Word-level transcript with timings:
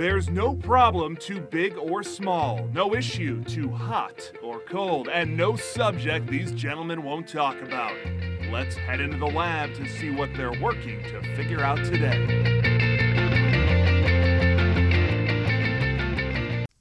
There's 0.00 0.30
no 0.30 0.54
problem 0.54 1.14
too 1.14 1.42
big 1.42 1.76
or 1.76 2.02
small, 2.02 2.66
no 2.72 2.94
issue 2.94 3.44
too 3.44 3.68
hot 3.68 4.32
or 4.42 4.60
cold, 4.60 5.10
and 5.10 5.36
no 5.36 5.56
subject 5.56 6.26
these 6.26 6.52
gentlemen 6.52 7.02
won't 7.02 7.28
talk 7.28 7.60
about. 7.60 7.92
Let's 8.50 8.74
head 8.76 9.02
into 9.02 9.18
the 9.18 9.26
lab 9.26 9.74
to 9.74 9.86
see 9.86 10.08
what 10.08 10.30
they're 10.34 10.58
working 10.58 11.02
to 11.02 11.20
figure 11.36 11.60
out 11.60 11.76
today. 11.84 12.16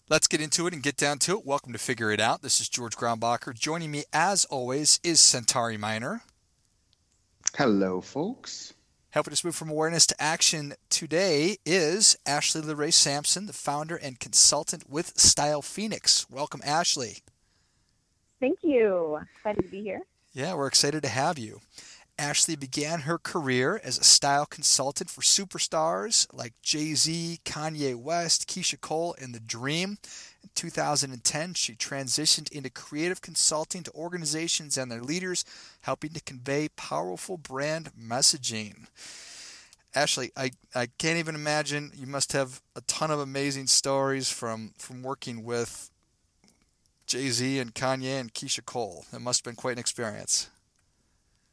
Let's 0.10 0.28
get 0.28 0.40
into 0.40 0.66
it 0.68 0.74
and 0.74 0.82
get 0.82 0.96
down 0.96 1.20
to 1.20 1.40
it. 1.40 1.46
Welcome 1.46 1.74
to 1.74 1.80
Figure 1.80 2.12
It 2.14 2.22
Out. 2.22 2.42
This 2.42 2.62
is 2.62 2.70
George 2.70 2.96
Grombacher. 2.96 3.54
Joining 3.54 3.92
me, 3.92 4.06
as 4.14 4.46
always, 4.46 5.02
is 5.04 5.20
Centauri 5.20 5.76
Miner. 5.76 6.22
Hello, 7.58 8.00
folks. 8.00 8.76
Helping 9.12 9.32
us 9.32 9.44
move 9.44 9.56
from 9.56 9.72
awareness 9.72 10.06
to 10.06 10.22
action 10.22 10.76
today 10.88 11.58
is 11.66 12.16
Ashley 12.28 12.62
LeRae 12.62 12.94
Sampson, 12.94 13.48
the 13.48 13.54
founder 13.54 13.96
and 13.96 14.20
consultant 14.20 14.88
with 14.88 15.18
Style 15.18 15.64
Phoenix. 15.64 16.30
Welcome, 16.30 16.62
Ashley. 16.64 17.18
Thank 18.40 18.60
you. 18.62 19.20
Excited 19.36 19.64
to 19.64 19.68
be 19.68 19.82
here. 19.82 20.02
Yeah, 20.32 20.54
we're 20.54 20.68
excited 20.68 21.02
to 21.02 21.10
have 21.10 21.40
you. 21.40 21.60
Ashley 22.20 22.58
began 22.58 23.02
her 23.02 23.18
career 23.18 23.80
as 23.82 23.98
a 23.98 24.04
style 24.04 24.46
consultant 24.46 25.10
for 25.10 25.22
superstars 25.22 26.28
like 26.34 26.54
Jay 26.62 26.94
Z, 26.94 27.40
Kanye 27.46 27.96
West, 27.96 28.48
Keyshia 28.50 28.80
Cole, 28.82 29.16
and 29.22 29.34
The 29.34 29.40
Dream. 29.40 29.98
In 30.44 30.50
2010, 30.54 31.54
she 31.54 31.74
transitioned 31.76 32.52
into 32.52 32.70
creative 32.70 33.22
consulting 33.22 33.84
to 33.84 33.94
organizations 33.94 34.78
and 34.78 34.92
their 34.92 35.02
leaders, 35.02 35.46
helping 35.82 36.10
to 36.12 36.22
convey 36.22 36.68
powerful 36.76 37.38
brand 37.38 37.92
messaging. 37.98 38.88
Ashley, 39.96 40.32
I, 40.36 40.52
I 40.76 40.88
can't 40.98 41.18
even 41.18 41.36
imagine 41.36 41.94
you 41.96 42.06
must 42.06 42.34
have 42.34 42.62
a 42.76 42.82
ton 42.82 43.12
of 43.12 43.20
amazing 43.20 43.68
stories 43.68 44.30
from, 44.30 44.74
from 44.78 45.04
working 45.04 45.46
with 45.46 45.90
Jay 47.08 47.30
Z 47.30 47.60
and 47.60 47.74
Kanye 47.74 48.20
and 48.20 48.34
Keyshia 48.34 48.66
Cole. 48.66 49.06
It 49.14 49.22
must 49.22 49.40
have 49.40 49.52
been 49.52 49.56
quite 49.56 49.74
an 49.74 49.80
experience. 49.80 50.50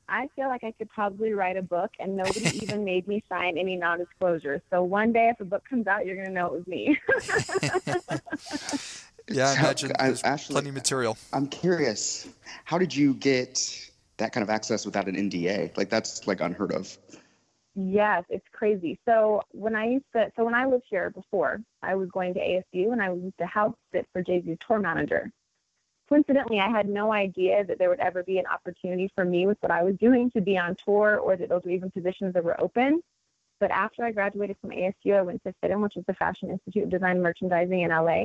I 0.08 0.28
feel 0.36 0.48
like 0.48 0.64
I 0.64 0.72
could 0.72 0.88
probably 0.90 1.32
write 1.32 1.56
a 1.56 1.62
book, 1.62 1.90
and 1.98 2.16
nobody 2.16 2.56
even 2.62 2.84
made 2.84 3.08
me 3.08 3.22
sign 3.28 3.58
any 3.58 3.76
non-disclosure. 3.76 4.62
So 4.70 4.82
one 4.82 5.12
day, 5.12 5.28
if 5.28 5.40
a 5.40 5.44
book 5.44 5.64
comes 5.68 5.86
out, 5.86 6.06
you're 6.06 6.16
gonna 6.16 6.30
know 6.30 6.46
it 6.46 6.52
was 6.52 6.66
me. 6.66 6.98
yeah, 9.28 9.48
I 9.48 9.60
imagine 9.60 9.92
there's 9.98 10.22
Ashley, 10.22 10.54
plenty 10.54 10.68
of 10.68 10.74
material. 10.74 11.16
I'm 11.32 11.48
curious, 11.48 12.28
how 12.64 12.78
did 12.78 12.94
you 12.94 13.14
get 13.14 13.90
that 14.18 14.32
kind 14.32 14.42
of 14.42 14.50
access 14.50 14.86
without 14.86 15.08
an 15.08 15.16
NDA? 15.16 15.76
Like 15.76 15.90
that's 15.90 16.26
like 16.26 16.40
unheard 16.40 16.72
of. 16.72 16.96
Yes, 17.74 18.24
it's 18.30 18.46
crazy. 18.52 18.98
So 19.04 19.42
when 19.50 19.76
I 19.76 19.86
used 19.86 20.06
to, 20.14 20.30
so 20.34 20.44
when 20.44 20.54
I 20.54 20.64
lived 20.64 20.84
here 20.88 21.10
before, 21.10 21.60
I 21.82 21.94
was 21.94 22.08
going 22.10 22.32
to 22.34 22.40
ASU, 22.40 22.92
and 22.92 23.02
I 23.02 23.12
used 23.12 23.36
to 23.38 23.46
house 23.46 23.74
sit 23.92 24.06
for 24.12 24.22
Jay 24.22 24.42
Z's 24.42 24.56
tour 24.66 24.78
manager 24.78 25.30
coincidentally, 26.08 26.60
I 26.60 26.68
had 26.68 26.88
no 26.88 27.12
idea 27.12 27.64
that 27.64 27.78
there 27.78 27.88
would 27.88 28.00
ever 28.00 28.22
be 28.22 28.38
an 28.38 28.46
opportunity 28.46 29.10
for 29.14 29.24
me 29.24 29.46
with 29.46 29.58
what 29.60 29.70
I 29.70 29.82
was 29.82 29.96
doing 29.96 30.30
to 30.32 30.40
be 30.40 30.58
on 30.58 30.76
tour 30.76 31.16
or 31.18 31.36
that 31.36 31.48
those 31.48 31.62
were 31.64 31.70
even 31.70 31.90
positions 31.90 32.34
that 32.34 32.44
were 32.44 32.60
open. 32.60 33.02
But 33.58 33.70
after 33.70 34.04
I 34.04 34.12
graduated 34.12 34.56
from 34.60 34.70
ASU, 34.70 35.16
I 35.16 35.22
went 35.22 35.42
to 35.44 35.54
FIDM, 35.62 35.82
which 35.82 35.96
is 35.96 36.04
the 36.06 36.14
Fashion 36.14 36.50
Institute 36.50 36.84
of 36.84 36.90
Design 36.90 37.12
and 37.12 37.22
Merchandising 37.22 37.80
in 37.80 37.90
LA. 37.90 38.24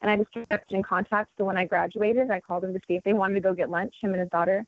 And 0.00 0.10
I 0.10 0.16
just 0.16 0.32
kept 0.32 0.72
in 0.72 0.82
contact. 0.82 1.30
So 1.38 1.44
when 1.44 1.56
I 1.56 1.64
graduated, 1.64 2.30
I 2.30 2.40
called 2.40 2.64
him 2.64 2.74
to 2.74 2.80
see 2.88 2.94
if 2.94 3.04
they 3.04 3.12
wanted 3.12 3.34
to 3.34 3.40
go 3.40 3.54
get 3.54 3.70
lunch, 3.70 3.94
him 4.00 4.10
and 4.10 4.20
his 4.20 4.30
daughter. 4.30 4.64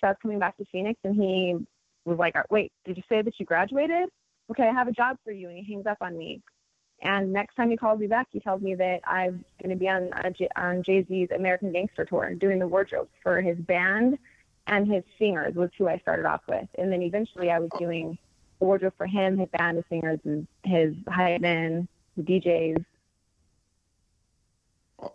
So 0.00 0.08
I 0.08 0.10
was 0.10 0.18
coming 0.20 0.38
back 0.38 0.58
to 0.58 0.66
Phoenix, 0.66 1.00
and 1.04 1.14
he 1.14 1.56
was 2.04 2.18
like, 2.18 2.36
Wait, 2.50 2.72
did 2.84 2.98
you 2.98 3.02
say 3.08 3.22
that 3.22 3.40
you 3.40 3.46
graduated? 3.46 4.10
Okay, 4.50 4.68
I 4.68 4.72
have 4.72 4.88
a 4.88 4.92
job 4.92 5.16
for 5.24 5.32
you. 5.32 5.48
And 5.48 5.56
he 5.56 5.72
hangs 5.72 5.86
up 5.86 5.98
on 6.02 6.18
me. 6.18 6.42
And 7.04 7.32
next 7.32 7.54
time 7.54 7.70
he 7.70 7.76
calls 7.76 8.00
me 8.00 8.06
back, 8.06 8.28
he 8.30 8.40
tells 8.40 8.62
me 8.62 8.74
that 8.76 9.00
I'm 9.06 9.44
going 9.62 9.70
to 9.70 9.76
be 9.76 9.88
on 9.88 10.10
uh, 10.14 10.30
on 10.56 10.82
Jay 10.82 11.04
Z's 11.06 11.28
American 11.34 11.70
Gangster 11.70 12.04
tour, 12.06 12.24
and 12.24 12.40
doing 12.40 12.58
the 12.58 12.66
wardrobes 12.66 13.10
for 13.22 13.40
his 13.40 13.58
band 13.58 14.18
and 14.66 14.90
his 14.90 15.04
singers 15.18 15.54
was 15.54 15.70
who 15.76 15.86
I 15.86 15.98
started 15.98 16.24
off 16.24 16.40
with. 16.48 16.66
And 16.78 16.90
then 16.90 17.02
eventually, 17.02 17.50
I 17.50 17.58
was 17.58 17.68
doing 17.78 18.18
the 18.58 18.64
wardrobe 18.64 18.94
for 18.96 19.06
him, 19.06 19.36
his 19.36 19.48
band, 19.50 19.76
his 19.76 19.84
singers, 19.90 20.18
his, 20.24 20.44
his 20.64 20.94
hype 21.08 21.42
men, 21.42 21.86
the 22.16 22.22
DJs. 22.22 22.84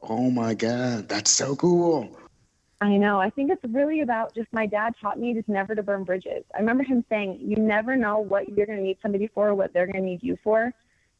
Oh 0.03 0.29
my 0.29 0.53
God, 0.53 1.09
that's 1.09 1.31
so 1.31 1.55
cool. 1.55 2.15
I 2.81 2.95
know. 2.97 3.19
I 3.19 3.29
think 3.31 3.51
it's 3.51 3.63
really 3.73 4.01
about 4.01 4.35
just 4.35 4.47
my 4.53 4.65
dad 4.65 4.93
taught 5.01 5.19
me 5.19 5.33
just 5.33 5.49
never 5.49 5.73
to 5.73 5.83
burn 5.83 6.03
bridges. 6.03 6.45
I 6.53 6.59
remember 6.59 6.83
him 6.83 7.03
saying, 7.09 7.39
"You 7.41 7.55
never 7.55 7.95
know 7.95 8.19
what 8.19 8.47
you're 8.49 8.67
going 8.67 8.77
to 8.77 8.83
need 8.83 8.99
somebody 9.01 9.27
for, 9.27 9.49
or 9.49 9.55
what 9.55 9.73
they're 9.73 9.87
going 9.87 10.03
to 10.03 10.07
need 10.07 10.21
you 10.21 10.37
for." 10.43 10.71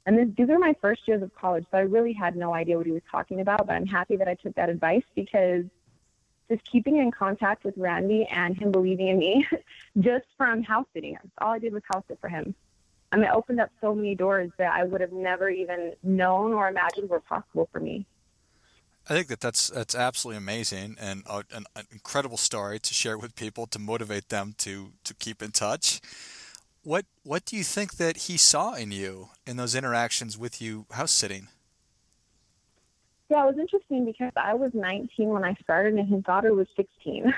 And 0.06 0.18
this, 0.18 0.28
these 0.38 0.50
are 0.50 0.60
my 0.60 0.76
first 0.82 1.08
years 1.08 1.22
of 1.22 1.34
college, 1.36 1.66
so 1.72 1.78
I 1.78 1.82
really 1.82 2.14
had 2.14 2.36
no 2.36 2.54
idea 2.54 2.78
what 2.78 2.86
he 2.86 2.92
was 2.92 3.02
talking 3.12 3.42
about. 3.42 3.68
But 3.68 3.74
I'm 3.74 3.86
happy 3.86 4.16
that 4.16 4.28
I 4.28 4.36
took 4.36 4.56
that 4.56 4.70
advice 4.70 5.04
because 5.16 5.66
just 6.50 6.64
keeping 6.64 6.98
in 6.98 7.12
contact 7.12 7.64
with 7.64 7.78
Randy 7.78 8.28
and 8.32 8.58
him 8.58 8.72
believing 8.72 9.10
in 9.10 9.20
me, 9.20 9.48
just 10.00 10.26
from 10.38 10.64
house 10.64 10.88
sitting, 10.94 11.18
all 11.40 11.54
I 11.54 11.60
did 11.60 11.74
was 11.74 11.84
house 11.92 12.04
sit 12.08 12.20
for 12.20 12.30
him. 12.30 12.56
I 13.12 13.18
mean, 13.18 13.26
it 13.26 13.32
opened 13.34 13.60
up 13.60 13.72
so 13.82 13.96
many 13.96 14.16
doors 14.16 14.52
that 14.58 14.74
I 14.74 14.84
would 14.84 15.02
have 15.02 15.12
never 15.12 15.50
even 15.50 15.94
known 16.04 16.54
or 16.54 16.68
imagined 16.68 17.10
were 17.10 17.20
possible 17.20 17.68
for 17.72 17.80
me. 17.80 18.06
I 19.10 19.14
think 19.14 19.28
that 19.30 19.40
that's 19.40 19.70
that's 19.70 19.96
absolutely 19.96 20.38
amazing 20.38 20.96
and 21.00 21.24
a, 21.28 21.44
an, 21.52 21.66
an 21.76 21.86
incredible 21.92 22.38
story 22.38 22.78
to 22.80 22.94
share 22.94 23.18
with 23.18 23.36
people 23.36 23.66
to 23.68 23.80
motivate 23.80 24.30
them 24.30 24.54
to 24.60 24.92
to 25.04 25.14
keep 25.16 25.42
in 25.42 25.52
touch 25.52 26.00
what 26.90 27.06
what 27.22 27.46
do 27.46 27.56
you 27.56 27.64
think 27.64 27.98
that 27.98 28.18
he 28.18 28.36
saw 28.36 28.74
in 28.74 28.92
you 28.92 29.30
in 29.46 29.58
those 29.58 29.76
interactions 29.76 30.40
with 30.40 30.60
you 30.60 30.88
house 30.90 31.12
sitting? 31.12 31.48
Yeah, 33.30 33.44
it 33.44 33.46
was 33.46 33.60
interesting 33.60 34.06
because 34.06 34.32
I 34.36 34.56
was 34.56 34.72
19 34.74 35.30
when 35.30 35.44
I 35.44 35.54
started, 35.62 35.94
and 35.94 36.10
his 36.10 36.24
daughter 36.24 36.56
was 36.56 36.66
16. 36.76 37.32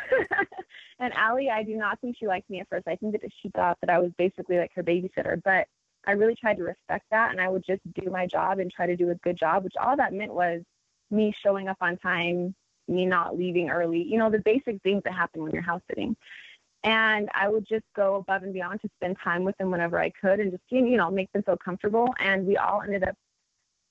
and 1.00 1.14
Allie, 1.16 1.50
I 1.50 1.64
do 1.64 1.76
not 1.76 2.00
think 2.00 2.16
she 2.18 2.28
liked 2.28 2.50
me 2.50 2.62
at 2.62 2.70
first. 2.70 2.88
I 2.88 2.96
think 2.96 3.12
that 3.12 3.30
she 3.42 3.50
thought 3.50 3.78
that 3.82 3.90
I 3.90 4.00
was 4.00 4.12
basically 4.18 4.58
like 4.58 4.72
her 4.74 4.84
babysitter, 4.84 5.44
but 5.44 5.68
I 6.08 6.14
really 6.14 6.36
tried 6.36 6.56
to 6.56 6.64
respect 6.64 7.04
that, 7.12 7.32
and 7.32 7.42
I 7.42 7.50
would 7.50 7.66
just 7.66 7.82
do 7.94 8.10
my 8.10 8.28
job 8.28 8.60
and 8.60 8.72
try 8.72 8.88
to 8.88 8.96
do 8.96 9.10
a 9.10 9.16
good 9.16 9.38
job. 9.38 9.66
Which 9.66 9.76
all 9.76 9.98
that 9.98 10.14
meant 10.14 10.34
was 10.34 10.62
me 11.10 11.36
showing 11.44 11.68
up 11.68 11.78
on 11.82 11.98
time, 11.98 12.56
me 12.88 13.06
not 13.06 13.38
leaving 13.38 13.70
early. 13.70 14.02
You 14.02 14.18
know, 14.18 14.30
the 14.30 14.40
basic 14.40 14.82
things 14.82 15.04
that 15.04 15.14
happen 15.14 15.44
when 15.44 15.52
you're 15.52 15.62
house 15.62 15.82
sitting 15.90 16.16
and 16.84 17.30
I 17.34 17.47
would 17.47 17.68
just 17.68 17.86
go 17.96 18.16
above 18.16 18.44
and 18.44 18.53
beyond 18.53 18.81
to 18.81 18.90
spend 18.96 19.18
time 19.24 19.44
with 19.44 19.58
them 19.58 19.72
whenever 19.72 20.00
I 20.00 20.09
could 20.09 20.40
and 20.40 20.52
just 20.52 20.64
you 20.69 20.97
know 20.97 21.12
make 21.12 21.31
them 21.31 21.44
feel 21.44 21.58
comfortable 21.58 22.14
and 22.19 22.46
we 22.46 22.58
all 22.58 22.81
ended 22.81 23.03
up 23.03 23.16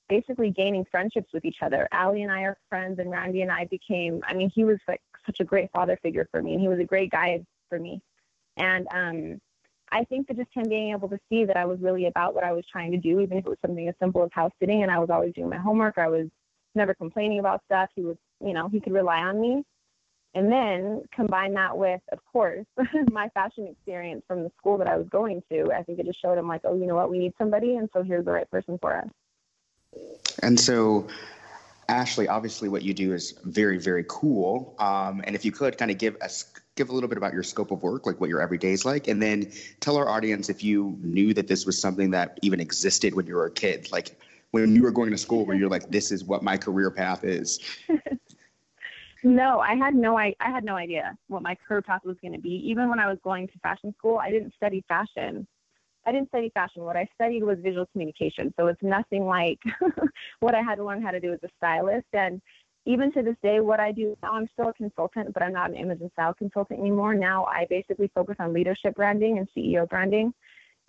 basically 0.09 0.49
gaining 0.49 0.85
friendships 0.91 1.29
with 1.33 1.45
each 1.45 1.59
other. 1.61 1.87
Allie 1.93 2.23
and 2.23 2.31
I 2.31 2.41
are 2.41 2.57
friends 2.67 2.99
and 2.99 3.09
Randy 3.09 3.41
and 3.43 3.51
I 3.51 3.65
became 3.65 4.21
I 4.25 4.33
mean 4.33 4.51
he 4.53 4.63
was 4.63 4.77
like 4.87 5.01
such 5.25 5.39
a 5.39 5.45
great 5.45 5.71
father 5.71 5.97
figure 6.01 6.27
for 6.31 6.41
me 6.41 6.53
and 6.53 6.61
he 6.61 6.67
was 6.67 6.79
a 6.79 6.85
great 6.85 7.11
guide 7.11 7.45
for 7.69 7.79
me. 7.79 8.01
And 8.57 8.87
um 8.93 9.41
I 9.93 10.05
think 10.05 10.27
that 10.27 10.37
just 10.37 10.49
him 10.53 10.69
being 10.69 10.91
able 10.91 11.09
to 11.09 11.19
see 11.29 11.43
that 11.45 11.57
I 11.57 11.65
was 11.65 11.79
really 11.81 12.05
about 12.05 12.33
what 12.33 12.45
I 12.45 12.53
was 12.53 12.65
trying 12.71 12.91
to 12.91 12.97
do, 12.97 13.19
even 13.19 13.37
if 13.37 13.45
it 13.45 13.49
was 13.49 13.57
something 13.65 13.87
as 13.89 13.95
simple 13.99 14.23
as 14.23 14.29
house 14.31 14.51
sitting 14.59 14.83
and 14.83 14.91
I 14.91 14.99
was 14.99 15.09
always 15.09 15.33
doing 15.33 15.49
my 15.49 15.57
homework, 15.57 15.97
I 15.97 16.07
was 16.07 16.27
never 16.75 16.93
complaining 16.93 17.39
about 17.39 17.61
stuff. 17.65 17.89
He 17.93 18.01
was, 18.03 18.15
you 18.39 18.53
know, 18.53 18.69
he 18.69 18.79
could 18.79 18.93
rely 18.93 19.19
on 19.19 19.39
me. 19.41 19.63
And 20.33 20.51
then 20.51 21.03
combine 21.13 21.53
that 21.55 21.77
with, 21.77 22.01
of 22.11 22.19
course, 22.31 22.65
my 23.11 23.27
fashion 23.29 23.67
experience 23.67 24.23
from 24.27 24.43
the 24.43 24.51
school 24.57 24.77
that 24.77 24.87
I 24.87 24.95
was 24.95 25.07
going 25.09 25.43
to. 25.51 25.71
I 25.73 25.83
think 25.83 25.99
it 25.99 26.05
just 26.05 26.21
showed 26.21 26.37
him 26.37 26.47
like, 26.47 26.61
oh, 26.63 26.77
you 26.77 26.85
know 26.85 26.95
what, 26.95 27.11
we 27.11 27.19
need 27.19 27.33
somebody, 27.37 27.75
and 27.75 27.89
so 27.91 28.01
here's 28.01 28.23
the 28.23 28.31
right 28.31 28.49
person 28.49 28.77
for 28.79 28.95
us. 28.95 29.09
And 30.41 30.57
so, 30.57 31.07
Ashley, 31.89 32.29
obviously, 32.29 32.69
what 32.69 32.83
you 32.83 32.93
do 32.93 33.13
is 33.13 33.33
very, 33.43 33.77
very 33.77 34.05
cool. 34.07 34.73
Um, 34.79 35.21
and 35.25 35.35
if 35.35 35.43
you 35.43 35.51
could 35.51 35.77
kind 35.77 35.91
of 35.91 35.97
give 35.97 36.15
us 36.21 36.45
give 36.75 36.89
a 36.89 36.93
little 36.93 37.09
bit 37.09 37.17
about 37.17 37.33
your 37.33 37.43
scope 37.43 37.71
of 37.71 37.83
work, 37.83 38.05
like 38.05 38.21
what 38.21 38.29
your 38.29 38.41
everyday 38.41 38.71
is 38.71 38.85
like, 38.85 39.09
and 39.09 39.21
then 39.21 39.51
tell 39.81 39.97
our 39.97 40.07
audience 40.07 40.49
if 40.49 40.63
you 40.63 40.97
knew 41.01 41.33
that 41.33 41.47
this 41.47 41.65
was 41.65 41.79
something 41.79 42.11
that 42.11 42.39
even 42.41 42.61
existed 42.61 43.13
when 43.13 43.27
you 43.27 43.35
were 43.35 43.45
a 43.45 43.51
kid, 43.51 43.91
like 43.91 44.15
when 44.51 44.73
you 44.73 44.83
were 44.83 44.91
going 44.91 45.11
to 45.11 45.17
school, 45.17 45.45
where 45.45 45.57
you're 45.57 45.69
like, 45.69 45.89
this 45.89 46.11
is 46.11 46.23
what 46.23 46.43
my 46.43 46.55
career 46.57 46.89
path 46.89 47.25
is. 47.25 47.59
No, 49.23 49.59
I 49.59 49.75
had 49.75 49.93
no 49.93 50.17
I, 50.17 50.33
I 50.39 50.49
had 50.49 50.63
no 50.63 50.75
idea 50.75 51.15
what 51.27 51.43
my 51.43 51.55
career 51.55 51.81
path 51.81 52.01
was 52.03 52.17
going 52.21 52.33
to 52.33 52.39
be. 52.39 52.61
Even 52.65 52.89
when 52.89 52.99
I 52.99 53.07
was 53.07 53.19
going 53.23 53.47
to 53.47 53.59
fashion 53.59 53.93
school, 53.97 54.17
I 54.17 54.31
didn't 54.31 54.53
study 54.55 54.83
fashion. 54.87 55.47
I 56.05 56.11
didn't 56.11 56.29
study 56.29 56.49
fashion. 56.53 56.83
What 56.83 56.97
I 56.97 57.07
studied 57.13 57.43
was 57.43 57.59
visual 57.61 57.85
communication. 57.91 58.53
So 58.59 58.67
it's 58.67 58.81
nothing 58.81 59.25
like 59.25 59.59
what 60.39 60.55
I 60.55 60.61
had 60.61 60.75
to 60.75 60.85
learn 60.85 61.01
how 61.01 61.11
to 61.11 61.19
do 61.19 61.33
as 61.33 61.39
a 61.43 61.49
stylist. 61.57 62.07
And 62.13 62.41
even 62.85 63.11
to 63.13 63.21
this 63.21 63.35
day, 63.43 63.59
what 63.59 63.79
I 63.79 63.91
do 63.91 64.17
now, 64.23 64.33
I'm 64.33 64.49
still 64.53 64.69
a 64.69 64.73
consultant, 64.73 65.31
but 65.33 65.43
I'm 65.43 65.53
not 65.53 65.69
an 65.69 65.75
image 65.75 66.01
and 66.01 66.11
style 66.13 66.33
consultant 66.33 66.79
anymore. 66.79 67.13
Now 67.13 67.45
I 67.45 67.67
basically 67.69 68.09
focus 68.15 68.37
on 68.39 68.53
leadership 68.53 68.95
branding 68.95 69.37
and 69.37 69.47
CEO 69.55 69.87
branding. 69.87 70.33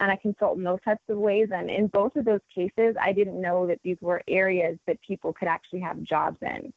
And 0.01 0.11
I 0.11 0.17
consult 0.17 0.57
in 0.57 0.65
those 0.65 0.81
types 0.85 1.03
of 1.11 1.19
ways. 1.19 1.49
And 1.53 1.69
in 1.71 1.89
both 1.89 2.17
of 2.17 2.25
those 2.25 2.41
cases, 2.53 2.97
I 2.99 3.13
didn't 3.13 3.41
know 3.41 3.67
that 3.67 3.79
these 3.85 3.99
were 4.01 4.23
areas 4.27 4.79
that 4.87 4.97
people 5.07 5.35
could 5.35 5.49
actually 5.49 5.81
have 5.81 6.03
jobs 6.03 6.39
in. 6.41 6.73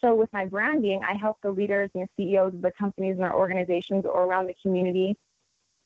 So 0.00 0.14
with 0.14 0.32
my 0.32 0.44
branding, 0.44 1.00
I 1.06 1.14
help 1.14 1.38
the 1.42 1.50
leaders 1.50 1.90
and 1.94 2.08
CEOs 2.16 2.54
of 2.54 2.62
the 2.62 2.72
companies 2.78 3.12
and 3.12 3.20
their 3.20 3.34
organizations 3.34 4.04
or 4.04 4.24
around 4.24 4.46
the 4.46 4.54
community 4.62 5.16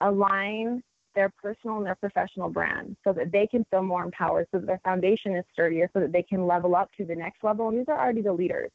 align 0.00 0.82
their 1.14 1.30
personal 1.42 1.78
and 1.78 1.86
their 1.86 1.94
professional 1.94 2.48
brand 2.48 2.96
so 3.04 3.12
that 3.12 3.32
they 3.32 3.46
can 3.46 3.64
feel 3.70 3.82
more 3.82 4.02
empowered, 4.02 4.46
so 4.50 4.58
that 4.58 4.66
their 4.66 4.80
foundation 4.84 5.36
is 5.36 5.44
sturdier, 5.52 5.88
so 5.92 6.00
that 6.00 6.12
they 6.12 6.22
can 6.22 6.46
level 6.46 6.74
up 6.74 6.90
to 6.96 7.04
the 7.04 7.14
next 7.14 7.42
level. 7.42 7.68
And 7.68 7.78
these 7.78 7.88
are 7.88 7.98
already 7.98 8.22
the 8.22 8.32
leaders. 8.32 8.70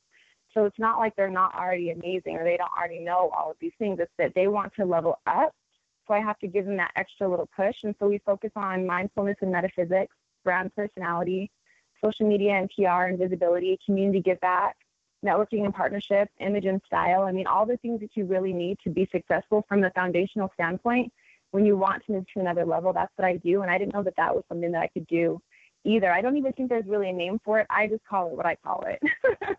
So 0.54 0.66
it's 0.66 0.80
not 0.80 0.98
like 0.98 1.16
they're 1.16 1.30
not 1.30 1.54
already 1.56 1.92
amazing 1.92 2.36
or 2.36 2.44
they 2.44 2.58
don't 2.58 2.72
already 2.78 3.00
know 3.00 3.32
all 3.38 3.52
of 3.52 3.58
these 3.60 3.74
things. 3.78 4.00
It's 4.00 4.12
that 4.18 4.34
they 4.34 4.48
want 4.48 4.74
to 4.76 4.86
level 4.86 5.20
up. 5.28 5.54
So 6.08 6.14
I 6.14 6.20
have 6.20 6.40
to 6.40 6.48
give 6.48 6.66
them 6.66 6.78
that 6.78 6.92
extra 6.96 7.28
little 7.28 7.50
push. 7.56 7.76
And 7.84 7.94
so 8.00 8.08
we 8.08 8.20
focus 8.20 8.52
on 8.56 8.88
mindfulness 8.88 9.38
and 9.42 9.52
metaphysics, 9.52 10.16
brand 10.44 10.74
personality, 10.74 11.52
social 12.04 12.28
media 12.28 12.54
and 12.54 12.70
PR 12.76 13.08
and 13.10 13.20
visibility, 13.20 13.78
community 13.86 14.22
give 14.22 14.40
back, 14.40 14.78
networking 15.26 15.66
and 15.66 15.74
partnership, 15.74 16.30
image 16.40 16.66
and 16.66 16.82
style. 16.86 17.24
I 17.24 17.32
mean, 17.32 17.48
all 17.48 17.66
the 17.66 17.78
things 17.78 18.00
that 18.02 18.12
you 18.16 18.26
really 18.26 18.54
need 18.54 18.78
to 18.84 18.90
be 18.90 19.08
successful 19.12 19.66
from 19.68 19.82
the 19.82 19.92
foundational 19.96 20.52
standpoint 20.54 21.12
when 21.52 21.66
you 21.66 21.78
want 21.78 22.06
to 22.06 22.12
move 22.14 22.26
to 22.34 22.40
another 22.40 22.66
level. 22.66 22.94
That's 22.94 23.12
what 23.16 23.26
I 23.26 23.38
do. 23.38 23.62
And 23.62 23.72
I 23.72 23.78
didn't 23.78 23.94
know 23.94 24.04
that 24.04 24.16
that 24.18 24.34
was 24.34 24.44
something 24.48 24.72
that 24.72 24.82
I 24.82 24.88
could 24.88 25.08
do 25.08 25.42
either. 25.86 26.12
I 26.12 26.22
don't 26.22 26.38
even 26.38 26.54
think 26.54 26.70
there's 26.70 26.86
really 26.86 27.10
a 27.10 27.14
name 27.14 27.40
for 27.44 27.60
it. 27.60 27.68
I 27.70 27.88
just 27.88 28.06
call 28.06 28.28
it 28.28 28.36
what 28.36 28.46
I 28.46 28.56
call 28.56 28.86
it. 28.88 29.02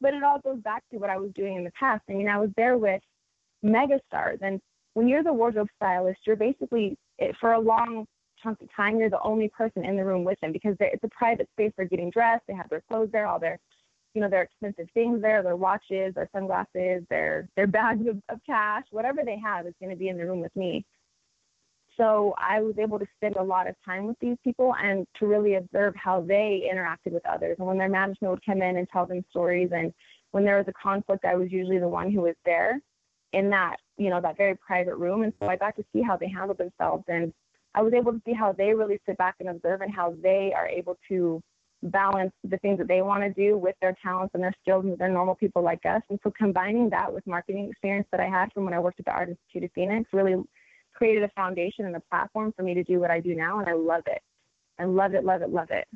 But 0.00 0.12
it 0.12 0.22
all 0.22 0.38
goes 0.40 0.60
back 0.60 0.82
to 0.90 0.98
what 0.98 1.08
I 1.08 1.16
was 1.16 1.30
doing 1.34 1.56
in 1.56 1.64
the 1.64 1.70
past. 1.70 2.02
I 2.10 2.12
mean, 2.12 2.28
I 2.28 2.38
was 2.38 2.50
there 2.58 2.76
with 2.76 3.00
megastars, 3.64 4.38
and 4.42 4.60
when 4.92 5.08
you're 5.08 5.22
the 5.22 5.32
wardrobe 5.32 5.68
stylist, 5.76 6.20
you're 6.26 6.36
basically 6.36 6.98
for 7.40 7.52
a 7.52 7.58
long 7.58 8.06
chunk 8.42 8.60
of 8.60 8.68
time 8.76 8.98
you're 8.98 9.08
the 9.08 9.22
only 9.22 9.48
person 9.48 9.82
in 9.82 9.96
the 9.96 10.04
room 10.04 10.22
with 10.22 10.38
them 10.40 10.52
because 10.52 10.76
it's 10.78 11.02
a 11.04 11.08
private 11.08 11.48
space. 11.52 11.72
They're 11.76 11.86
getting 11.86 12.10
dressed, 12.10 12.42
they 12.46 12.54
have 12.54 12.68
their 12.68 12.82
clothes 12.86 13.08
there, 13.12 13.26
all 13.26 13.38
their 13.38 13.58
you 14.14 14.20
know 14.20 14.28
their 14.28 14.42
expensive 14.42 14.88
things 14.94 15.20
there, 15.20 15.42
their 15.42 15.56
watches, 15.56 16.14
their 16.14 16.28
sunglasses, 16.32 17.04
their 17.10 17.48
their 17.56 17.66
bags 17.66 18.06
of, 18.06 18.16
of 18.28 18.40
cash, 18.46 18.84
whatever 18.90 19.22
they 19.24 19.38
have 19.38 19.66
is 19.66 19.74
going 19.80 19.90
to 19.90 19.96
be 19.96 20.08
in 20.08 20.16
the 20.16 20.24
room 20.24 20.40
with 20.40 20.54
me. 20.56 20.84
So 21.96 22.34
I 22.38 22.60
was 22.60 22.74
able 22.78 22.98
to 22.98 23.06
spend 23.16 23.36
a 23.36 23.42
lot 23.42 23.68
of 23.68 23.76
time 23.84 24.06
with 24.06 24.18
these 24.20 24.36
people 24.42 24.74
and 24.82 25.06
to 25.18 25.26
really 25.26 25.54
observe 25.54 25.94
how 25.96 26.22
they 26.22 26.68
interacted 26.72 27.12
with 27.12 27.24
others. 27.26 27.56
And 27.58 27.68
when 27.68 27.78
their 27.78 27.88
management 27.88 28.32
would 28.32 28.44
come 28.44 28.62
in 28.62 28.76
and 28.78 28.88
tell 28.88 29.06
them 29.06 29.24
stories, 29.30 29.70
and 29.72 29.92
when 30.32 30.44
there 30.44 30.56
was 30.56 30.66
a 30.68 30.72
conflict, 30.72 31.24
I 31.24 31.36
was 31.36 31.52
usually 31.52 31.78
the 31.78 31.88
one 31.88 32.10
who 32.10 32.22
was 32.22 32.34
there 32.44 32.80
in 33.32 33.50
that, 33.50 33.76
you 33.96 34.10
know, 34.10 34.20
that 34.20 34.36
very 34.36 34.56
private 34.56 34.96
room. 34.96 35.22
And 35.22 35.32
so 35.40 35.48
I 35.48 35.56
got 35.56 35.76
to 35.76 35.84
see 35.92 36.02
how 36.02 36.16
they 36.16 36.28
handled 36.28 36.58
themselves. 36.58 37.04
And 37.08 37.32
I 37.74 37.82
was 37.82 37.92
able 37.92 38.12
to 38.12 38.22
see 38.24 38.32
how 38.32 38.52
they 38.52 38.74
really 38.74 39.00
sit 39.06 39.16
back 39.18 39.36
and 39.40 39.48
observe 39.48 39.80
and 39.80 39.94
how 39.94 40.14
they 40.22 40.52
are 40.56 40.68
able 40.68 40.96
to 41.08 41.40
balance 41.84 42.32
the 42.42 42.56
things 42.58 42.78
that 42.78 42.88
they 42.88 43.02
want 43.02 43.22
to 43.22 43.30
do 43.30 43.56
with 43.56 43.74
their 43.80 43.94
talents 44.02 44.34
and 44.34 44.42
their 44.42 44.54
skills 44.62 44.84
and 44.84 44.96
they're 44.98 45.08
normal 45.08 45.34
people 45.34 45.62
like 45.62 45.84
us. 45.84 46.02
And 46.08 46.18
so 46.22 46.32
combining 46.36 46.90
that 46.90 47.12
with 47.12 47.26
marketing 47.26 47.68
experience 47.70 48.06
that 48.10 48.20
I 48.20 48.28
had 48.28 48.52
from 48.52 48.64
when 48.64 48.74
I 48.74 48.78
worked 48.78 49.00
at 49.00 49.06
the 49.06 49.12
Art 49.12 49.28
Institute 49.28 49.64
of 49.64 49.70
Phoenix 49.74 50.08
really 50.12 50.42
created 50.94 51.22
a 51.24 51.28
foundation 51.30 51.84
and 51.86 51.94
a 51.96 52.00
platform 52.00 52.52
for 52.56 52.62
me 52.62 52.74
to 52.74 52.84
do 52.84 53.00
what 53.00 53.10
I 53.10 53.20
do 53.20 53.34
now, 53.34 53.58
and 53.58 53.68
I 53.68 53.72
love 53.72 54.04
it. 54.06 54.22
I 54.78 54.84
love 54.84 55.14
it, 55.14 55.24
love 55.24 55.42
it, 55.42 55.50
love 55.50 55.70
it. 55.70 55.86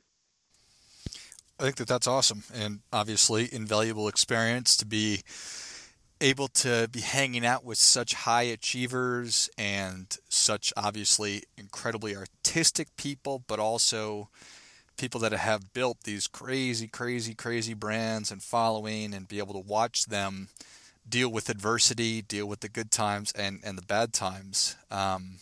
I 1.58 1.64
think 1.64 1.76
that 1.76 1.88
that's 1.88 2.06
awesome, 2.06 2.44
and 2.54 2.80
obviously 2.92 3.48
invaluable 3.50 4.08
experience 4.08 4.76
to 4.76 4.86
be 4.86 5.22
able 6.20 6.48
to 6.48 6.88
be 6.90 7.00
hanging 7.00 7.46
out 7.46 7.64
with 7.64 7.78
such 7.78 8.14
high 8.14 8.42
achievers 8.42 9.48
and 9.56 10.16
such 10.28 10.72
obviously 10.76 11.44
incredibly 11.56 12.16
artistic 12.16 12.88
people, 12.96 13.44
but 13.46 13.58
also 13.58 14.28
people 14.98 15.20
that 15.20 15.32
have 15.32 15.72
built 15.72 16.02
these 16.04 16.26
crazy, 16.26 16.86
crazy, 16.86 17.34
crazy 17.34 17.74
brands 17.74 18.30
and 18.30 18.42
following, 18.42 19.14
and 19.14 19.28
be 19.28 19.38
able 19.38 19.54
to 19.54 19.66
watch 19.66 20.06
them 20.06 20.48
deal 21.08 21.30
with 21.30 21.48
adversity, 21.48 22.20
deal 22.20 22.46
with 22.46 22.60
the 22.60 22.68
good 22.68 22.90
times 22.90 23.32
and, 23.32 23.60
and 23.64 23.78
the 23.78 23.82
bad 23.82 24.12
times. 24.12 24.76
Um, 24.90 25.38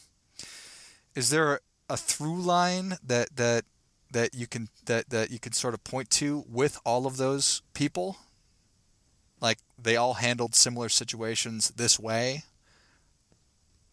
is 1.15 1.31
there 1.31 1.61
a 1.89 1.97
through 1.97 2.41
line 2.41 2.95
that 3.05 3.35
that 3.37 3.65
that 4.13 4.35
you 4.35 4.47
can 4.47 4.69
that 4.85 5.11
that 5.11 5.31
you 5.31 5.39
can 5.39 5.53
sort 5.53 5.75
of 5.75 5.83
point 5.83 6.11
to 6.11 6.45
with 6.49 6.79
all 6.85 7.07
of 7.07 7.17
those 7.17 7.63
people? 7.75 8.19
Like 9.41 9.59
they 9.81 9.97
all 9.97 10.15
handled 10.15 10.55
similar 10.55 10.89
situations 10.89 11.71
this 11.71 11.99
way? 11.99 12.45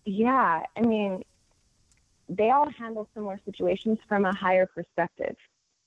Yeah, 0.05 0.63
I 0.75 0.81
mean, 0.81 1.23
they 2.27 2.51
all 2.51 2.69
handle 2.69 3.07
similar 3.13 3.39
situations 3.45 3.99
from 4.07 4.25
a 4.25 4.35
higher 4.35 4.65
perspective, 4.65 5.35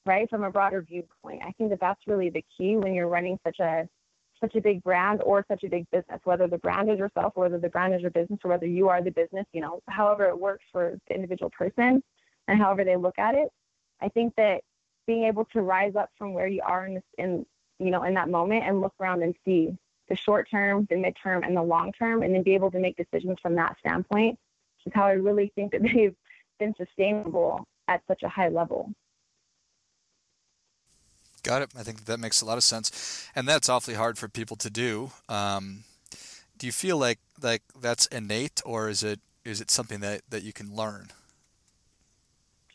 right? 0.07 0.29
From 0.31 0.45
a 0.45 0.51
broader 0.51 0.83
viewpoint. 0.83 1.43
I 1.45 1.53
think 1.53 1.71
that 1.71 1.81
that's 1.81 2.01
really 2.07 2.31
the 2.31 2.45
key 2.57 2.77
when 2.77 2.95
you're 2.95 3.09
running 3.09 3.39
such 3.45 3.61
a 3.61 3.89
such 4.41 4.55
a 4.55 4.61
big 4.61 4.83
brand 4.83 5.23
or 5.23 5.45
such 5.49 5.65
a 5.65 5.69
big 5.69 5.91
business, 5.91 6.21
whether 6.25 6.47
the 6.47 6.59
brand 6.59 6.91
is 6.91 6.99
yourself 6.99 7.33
or 7.37 7.45
whether 7.45 7.59
the 7.59 7.71
brand 7.71 7.95
is 7.95 8.03
your 8.03 8.11
business 8.11 8.39
or 8.45 8.51
whether 8.51 8.67
you 8.67 8.89
are 8.89 9.03
the 9.03 9.11
business, 9.11 9.47
you 9.55 9.63
know, 9.63 9.81
however 9.89 10.27
it 10.27 10.39
works 10.39 10.65
for 10.71 10.99
the 11.09 11.15
individual 11.15 11.51
person 11.51 12.03
and 12.47 12.61
however 12.61 12.85
they 12.85 12.97
look 12.97 13.19
at 13.19 13.35
it. 13.35 13.49
I 14.03 14.09
think 14.11 14.35
that 14.37 14.61
being 15.07 15.25
able 15.25 15.47
to 15.47 15.63
rise 15.63 15.97
up 15.97 16.11
from 16.19 16.35
where 16.35 16.49
you 16.49 16.61
are 16.67 16.85
in, 16.87 16.95
this, 16.95 17.05
in 17.17 17.47
you 17.79 17.91
know, 17.91 18.03
in 18.03 18.13
that 18.13 18.29
moment 18.29 18.65
and 18.65 18.83
look 18.83 18.93
around 19.01 19.23
and 19.23 19.35
see 19.43 19.75
the 20.11 20.17
short 20.17 20.51
term, 20.51 20.87
the 20.91 20.97
midterm, 20.97 21.47
and 21.47 21.57
the 21.57 21.63
long 21.63 21.93
term, 21.93 22.23
and 22.23 22.35
then 22.35 22.43
be 22.43 22.55
able 22.55 22.71
to 22.71 22.79
make 22.79 22.97
decisions 22.97 23.39
from 23.41 23.55
that 23.55 23.77
standpoint 23.79 24.39
is 24.87 24.93
how 24.95 25.05
I 25.05 25.13
really 25.13 25.53
think 25.55 25.73
that 25.73 25.83
they've 25.95 26.15
been 26.59 26.75
sustainable 26.77 27.67
at 27.89 28.03
such 28.09 28.23
a 28.23 28.29
high 28.29 28.49
level. 28.49 28.93
Got 31.47 31.63
it. 31.63 31.71
I 31.79 31.85
think 31.85 32.07
that 32.07 32.19
makes 32.19 32.41
a 32.41 32.45
lot 32.45 32.59
of 32.59 32.65
sense, 32.65 33.31
and 33.37 33.47
that's 33.47 33.69
awfully 33.69 33.95
hard 33.95 34.19
for 34.19 34.29
people 34.29 34.57
to 34.57 34.69
do. 34.69 35.13
Um, 35.29 35.85
do 36.59 36.67
you 36.67 36.73
feel 36.73 36.99
like 36.99 37.21
like 37.41 37.63
that's 37.81 38.07
innate, 38.07 38.61
or 38.67 38.89
is 38.89 39.05
it 39.05 39.21
is 39.45 39.61
it 39.61 39.71
something 39.71 40.01
that 40.01 40.23
that 40.31 40.43
you 40.43 40.53
can 40.53 40.75
learn? 40.75 41.11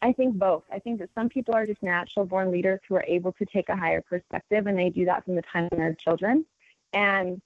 I 0.02 0.14
think 0.14 0.36
both. 0.36 0.64
I 0.72 0.80
think 0.80 1.00
that 1.00 1.10
some 1.14 1.28
people 1.28 1.54
are 1.54 1.66
just 1.68 1.84
natural 1.84 2.26
born 2.26 2.50
leaders 2.50 2.80
who 2.88 2.96
are 2.96 3.04
able 3.10 3.34
to 3.34 3.46
take 3.46 3.68
a 3.68 3.76
higher 3.76 4.00
perspective, 4.00 4.66
and 4.68 4.80
they 4.80 4.90
do 4.90 5.04
that 5.04 5.26
from 5.26 5.36
the 5.36 5.42
time 5.42 5.68
they're 5.74 5.94
children. 5.96 6.46
And 6.94 7.42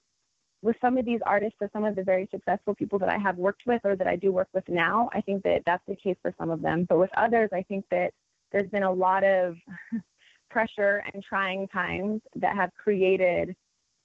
with 0.62 0.76
some 0.80 0.96
of 0.96 1.04
these 1.04 1.20
artists 1.26 1.58
or 1.60 1.68
some 1.72 1.84
of 1.84 1.96
the 1.96 2.04
very 2.04 2.28
successful 2.30 2.76
people 2.76 3.00
that 3.00 3.08
I 3.08 3.18
have 3.18 3.36
worked 3.36 3.66
with 3.66 3.80
or 3.84 3.96
that 3.96 4.06
I 4.06 4.14
do 4.14 4.30
work 4.30 4.48
with 4.52 4.68
now, 4.68 5.10
I 5.12 5.22
think 5.22 5.42
that 5.42 5.64
that's 5.66 5.84
the 5.88 5.96
case 5.96 6.16
for 6.22 6.32
some 6.38 6.50
of 6.50 6.62
them. 6.62 6.84
But 6.84 7.00
with 7.00 7.10
others, 7.16 7.50
I 7.52 7.62
think 7.62 7.84
that 7.90 8.14
there's 8.52 8.70
been 8.70 8.84
a 8.84 8.92
lot 8.92 9.24
of 9.24 9.56
pressure 10.56 11.04
and 11.12 11.22
trying 11.22 11.68
times 11.68 12.22
that 12.36 12.56
have 12.56 12.70
created 12.82 13.54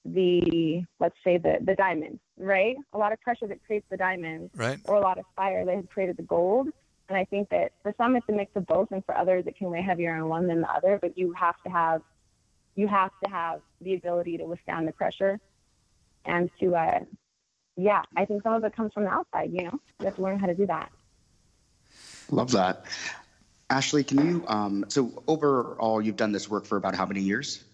the 0.04 0.82
let's 1.00 1.14
say 1.24 1.38
the 1.38 1.54
the 1.62 1.74
diamond 1.76 2.18
right? 2.36 2.76
A 2.92 2.98
lot 2.98 3.12
of 3.12 3.20
pressure 3.20 3.46
that 3.46 3.64
creates 3.64 3.86
the 3.90 3.96
diamond 3.96 4.50
right. 4.54 4.78
or 4.84 4.96
a 4.96 5.00
lot 5.00 5.18
of 5.18 5.24
fire 5.36 5.64
that 5.64 5.74
has 5.74 5.84
created 5.92 6.16
the 6.16 6.24
gold. 6.24 6.68
And 7.08 7.16
i 7.16 7.24
think 7.24 7.48
that 7.50 7.72
for 7.82 7.94
some 7.96 8.16
it's 8.16 8.28
a 8.28 8.32
mix 8.32 8.50
of 8.56 8.66
both. 8.66 8.88
And 8.90 9.04
for 9.04 9.16
others 9.16 9.44
it 9.46 9.56
can 9.56 9.70
weigh 9.70 9.82
heavier 9.82 10.14
on 10.14 10.28
one 10.28 10.46
than 10.46 10.60
the 10.60 10.70
other. 10.70 10.98
But 11.00 11.16
you 11.16 11.32
have 11.32 11.54
to 11.64 11.70
have 11.70 12.02
you 12.74 12.88
have 12.88 13.12
to 13.24 13.30
have 13.30 13.60
the 13.80 13.94
ability 13.94 14.38
to 14.38 14.44
withstand 14.44 14.88
the 14.88 14.92
pressure 14.92 15.38
and 16.24 16.50
to 16.60 16.74
uh 16.74 17.00
yeah 17.76 18.02
i 18.16 18.24
think 18.24 18.42
some 18.42 18.54
of 18.54 18.64
it 18.64 18.74
comes 18.76 18.92
from 18.92 19.04
the 19.04 19.10
outside 19.10 19.50
you 19.52 19.64
know? 19.64 19.78
You 20.00 20.06
have 20.06 20.16
to 20.16 20.22
learn 20.22 20.38
how 20.38 20.46
to 20.46 20.54
do 20.54 20.66
that. 20.66 20.90
Love 22.30 22.50
that 22.52 22.86
Ashley, 23.72 24.04
can 24.04 24.18
you, 24.18 24.44
um, 24.48 24.84
so 24.88 25.22
overall, 25.26 26.02
you've 26.02 26.16
done 26.16 26.30
this 26.30 26.46
work 26.46 26.66
for 26.66 26.76
about 26.76 26.94
how 26.94 27.06
many 27.06 27.20
years? 27.20 27.64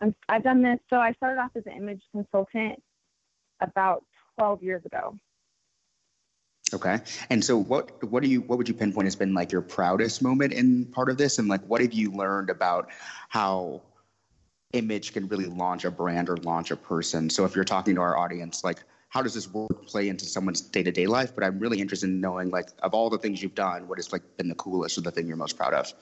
i 0.00 0.12
have 0.28 0.44
done 0.44 0.62
this. 0.62 0.78
So 0.88 1.00
I 1.00 1.14
started 1.14 1.40
off 1.40 1.50
as 1.56 1.66
an 1.66 1.72
image 1.72 2.02
consultant 2.12 2.80
about 3.60 4.04
12 4.38 4.62
years 4.62 4.84
ago. 4.84 5.18
Okay. 6.72 7.00
And 7.28 7.44
so 7.44 7.58
what, 7.58 8.00
what 8.04 8.22
do 8.22 8.28
you, 8.28 8.40
what 8.42 8.56
would 8.56 8.68
you 8.68 8.74
pinpoint 8.74 9.06
has 9.06 9.16
been 9.16 9.34
like 9.34 9.50
your 9.50 9.62
proudest 9.62 10.22
moment 10.22 10.52
in 10.52 10.84
part 10.86 11.08
of 11.08 11.18
this? 11.18 11.40
And 11.40 11.48
like, 11.48 11.64
what 11.66 11.80
have 11.80 11.92
you 11.92 12.12
learned 12.12 12.48
about 12.48 12.90
how 13.28 13.82
image 14.74 15.12
can 15.12 15.26
really 15.26 15.46
launch 15.46 15.84
a 15.84 15.90
brand 15.90 16.28
or 16.28 16.36
launch 16.36 16.70
a 16.70 16.76
person? 16.76 17.30
So 17.30 17.44
if 17.44 17.56
you're 17.56 17.64
talking 17.64 17.96
to 17.96 18.00
our 18.00 18.16
audience, 18.16 18.62
like, 18.62 18.78
how 19.08 19.22
does 19.22 19.34
this 19.34 19.48
work 19.52 19.86
play 19.86 20.08
into 20.08 20.24
someone's 20.24 20.60
day-to-day 20.60 21.06
life 21.06 21.34
but 21.34 21.44
i'm 21.44 21.58
really 21.58 21.80
interested 21.80 22.08
in 22.08 22.20
knowing 22.20 22.50
like 22.50 22.68
of 22.82 22.94
all 22.94 23.10
the 23.10 23.18
things 23.18 23.42
you've 23.42 23.54
done 23.54 23.86
what 23.88 23.98
has 23.98 24.12
like 24.12 24.22
been 24.36 24.48
the 24.48 24.54
coolest 24.54 24.98
or 24.98 25.00
the 25.00 25.10
thing 25.10 25.26
you're 25.26 25.36
most 25.36 25.56
proud 25.56 25.74
of 25.74 25.92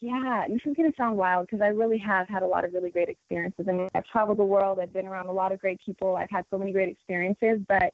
yeah 0.00 0.44
this 0.48 0.60
is 0.64 0.76
going 0.76 0.90
to 0.90 0.96
sound 0.96 1.16
wild 1.16 1.46
because 1.46 1.60
i 1.60 1.68
really 1.68 1.98
have 1.98 2.28
had 2.28 2.42
a 2.42 2.46
lot 2.46 2.64
of 2.64 2.72
really 2.72 2.90
great 2.90 3.08
experiences 3.08 3.66
I 3.68 3.72
mean, 3.72 3.88
i've 3.94 4.06
traveled 4.06 4.38
the 4.38 4.44
world 4.44 4.78
i've 4.80 4.92
been 4.92 5.06
around 5.06 5.26
a 5.26 5.32
lot 5.32 5.52
of 5.52 5.60
great 5.60 5.80
people 5.84 6.16
i've 6.16 6.30
had 6.30 6.44
so 6.50 6.58
many 6.58 6.72
great 6.72 6.88
experiences 6.88 7.60
but 7.68 7.92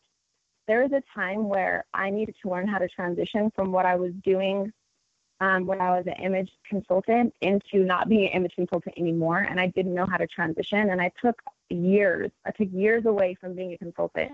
there 0.66 0.82
was 0.82 0.92
a 0.92 1.02
time 1.14 1.48
where 1.48 1.84
i 1.94 2.10
needed 2.10 2.36
to 2.42 2.50
learn 2.50 2.68
how 2.68 2.78
to 2.78 2.88
transition 2.88 3.50
from 3.54 3.72
what 3.72 3.86
i 3.86 3.96
was 3.96 4.12
doing 4.24 4.72
um, 5.40 5.66
when 5.66 5.80
I 5.80 5.90
was 5.90 6.06
an 6.06 6.14
image 6.14 6.50
consultant 6.68 7.34
into 7.40 7.84
not 7.84 8.08
being 8.08 8.26
an 8.26 8.32
image 8.32 8.54
consultant 8.54 8.96
anymore. 8.96 9.38
And 9.38 9.60
I 9.60 9.66
didn't 9.68 9.94
know 9.94 10.06
how 10.06 10.16
to 10.16 10.26
transition. 10.26 10.90
And 10.90 11.00
I 11.00 11.10
took 11.20 11.40
years, 11.70 12.30
I 12.44 12.50
took 12.50 12.68
years 12.72 13.06
away 13.06 13.36
from 13.40 13.54
being 13.54 13.72
a 13.72 13.78
consultant 13.78 14.32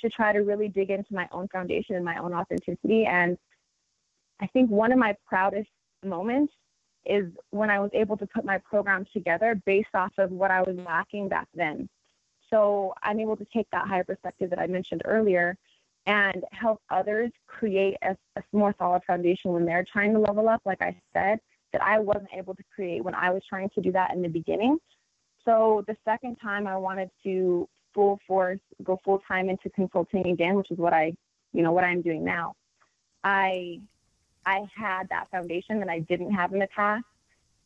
to 0.00 0.10
try 0.10 0.32
to 0.32 0.40
really 0.40 0.68
dig 0.68 0.90
into 0.90 1.14
my 1.14 1.28
own 1.32 1.48
foundation 1.48 1.96
and 1.96 2.04
my 2.04 2.16
own 2.18 2.34
authenticity. 2.34 3.06
And 3.06 3.38
I 4.40 4.46
think 4.48 4.70
one 4.70 4.92
of 4.92 4.98
my 4.98 5.16
proudest 5.26 5.70
moments 6.04 6.52
is 7.06 7.30
when 7.50 7.70
I 7.70 7.78
was 7.78 7.90
able 7.92 8.16
to 8.16 8.26
put 8.26 8.44
my 8.44 8.58
program 8.58 9.06
together 9.12 9.60
based 9.66 9.94
off 9.94 10.12
of 10.18 10.30
what 10.30 10.50
I 10.50 10.62
was 10.62 10.76
lacking 10.76 11.28
back 11.28 11.48
then. 11.54 11.88
So 12.50 12.94
I'm 13.02 13.20
able 13.20 13.36
to 13.36 13.46
take 13.52 13.66
that 13.72 13.86
higher 13.86 14.04
perspective 14.04 14.50
that 14.50 14.58
I 14.58 14.66
mentioned 14.66 15.02
earlier 15.04 15.56
and 16.06 16.44
help 16.52 16.80
others 16.90 17.30
create 17.46 17.96
a, 18.02 18.16
a 18.36 18.42
more 18.52 18.74
solid 18.78 19.02
foundation 19.06 19.52
when 19.52 19.64
they're 19.64 19.86
trying 19.90 20.12
to 20.12 20.18
level 20.18 20.48
up, 20.48 20.60
like 20.64 20.82
I 20.82 20.96
said, 21.14 21.40
that 21.72 21.82
I 21.82 21.98
wasn't 21.98 22.28
able 22.34 22.54
to 22.54 22.62
create 22.74 23.02
when 23.02 23.14
I 23.14 23.30
was 23.30 23.42
trying 23.48 23.70
to 23.70 23.80
do 23.80 23.90
that 23.92 24.12
in 24.12 24.22
the 24.22 24.28
beginning. 24.28 24.78
So 25.44 25.84
the 25.86 25.96
second 26.04 26.36
time 26.36 26.66
I 26.66 26.76
wanted 26.76 27.10
to 27.24 27.68
full 27.92 28.18
force 28.26 28.58
go 28.82 29.00
full 29.04 29.20
time 29.26 29.48
into 29.48 29.70
consulting 29.70 30.26
again, 30.28 30.54
which 30.54 30.70
is 30.70 30.78
what 30.78 30.92
I, 30.92 31.14
you 31.52 31.62
know, 31.62 31.72
what 31.72 31.84
I'm 31.84 32.02
doing 32.02 32.24
now. 32.24 32.54
I 33.22 33.80
I 34.46 34.66
had 34.74 35.08
that 35.08 35.30
foundation 35.30 35.78
that 35.80 35.88
I 35.88 36.00
didn't 36.00 36.32
have 36.32 36.52
in 36.52 36.58
the 36.58 36.68
past. 36.68 37.04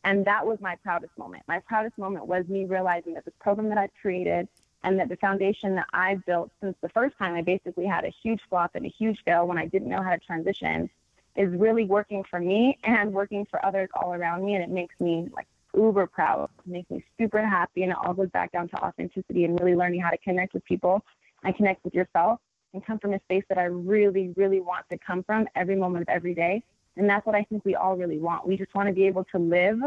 And 0.04 0.24
that 0.26 0.46
was 0.46 0.60
my 0.60 0.76
proudest 0.76 1.16
moment. 1.18 1.42
My 1.48 1.58
proudest 1.60 1.98
moment 1.98 2.26
was 2.26 2.46
me 2.48 2.64
realizing 2.66 3.14
that 3.14 3.24
this 3.24 3.34
program 3.40 3.68
that 3.70 3.78
I 3.78 3.88
created 4.00 4.48
and 4.84 4.98
that 5.00 5.08
the 5.08 5.16
foundation 5.16 5.74
that 5.74 5.88
I 5.92 6.14
built 6.14 6.52
since 6.60 6.76
the 6.80 6.88
first 6.90 7.18
time 7.18 7.34
I 7.34 7.42
basically 7.42 7.84
had 7.84 8.04
a 8.04 8.12
huge 8.22 8.40
flop 8.48 8.72
and 8.74 8.86
a 8.86 8.88
huge 8.88 9.22
fail 9.24 9.46
when 9.46 9.58
I 9.58 9.66
didn't 9.66 9.88
know 9.88 10.02
how 10.02 10.10
to 10.10 10.18
transition 10.18 10.88
is 11.36 11.52
really 11.52 11.84
working 11.84 12.22
for 12.24 12.38
me 12.38 12.78
and 12.84 13.12
working 13.12 13.44
for 13.50 13.64
others 13.64 13.88
all 13.94 14.14
around 14.14 14.44
me. 14.44 14.54
And 14.54 14.62
it 14.62 14.70
makes 14.70 14.98
me 15.00 15.28
like 15.32 15.48
uber 15.78 16.06
proud. 16.06 16.50
It 16.66 16.70
makes 16.70 16.90
me 16.90 17.04
super 17.18 17.46
happy. 17.46 17.82
And 17.82 17.92
it 17.92 17.98
all 18.04 18.14
goes 18.14 18.30
back 18.30 18.52
down 18.52 18.68
to 18.68 18.76
authenticity 18.76 19.44
and 19.44 19.58
really 19.60 19.74
learning 19.74 20.00
how 20.00 20.10
to 20.10 20.18
connect 20.18 20.54
with 20.54 20.64
people 20.64 21.02
and 21.44 21.54
connect 21.56 21.84
with 21.84 21.94
yourself 21.94 22.40
and 22.74 22.84
come 22.84 22.98
from 22.98 23.14
a 23.14 23.20
space 23.20 23.44
that 23.48 23.58
I 23.58 23.64
really, 23.64 24.32
really 24.36 24.60
want 24.60 24.84
to 24.90 24.98
come 24.98 25.22
from 25.22 25.46
every 25.54 25.76
moment 25.76 26.02
of 26.02 26.08
every 26.08 26.34
day. 26.34 26.62
And 26.96 27.08
that's 27.08 27.24
what 27.24 27.34
I 27.34 27.44
think 27.44 27.64
we 27.64 27.76
all 27.76 27.96
really 27.96 28.18
want. 28.18 28.46
We 28.46 28.56
just 28.56 28.74
want 28.74 28.88
to 28.88 28.94
be 28.94 29.06
able 29.06 29.24
to 29.32 29.38
live 29.38 29.78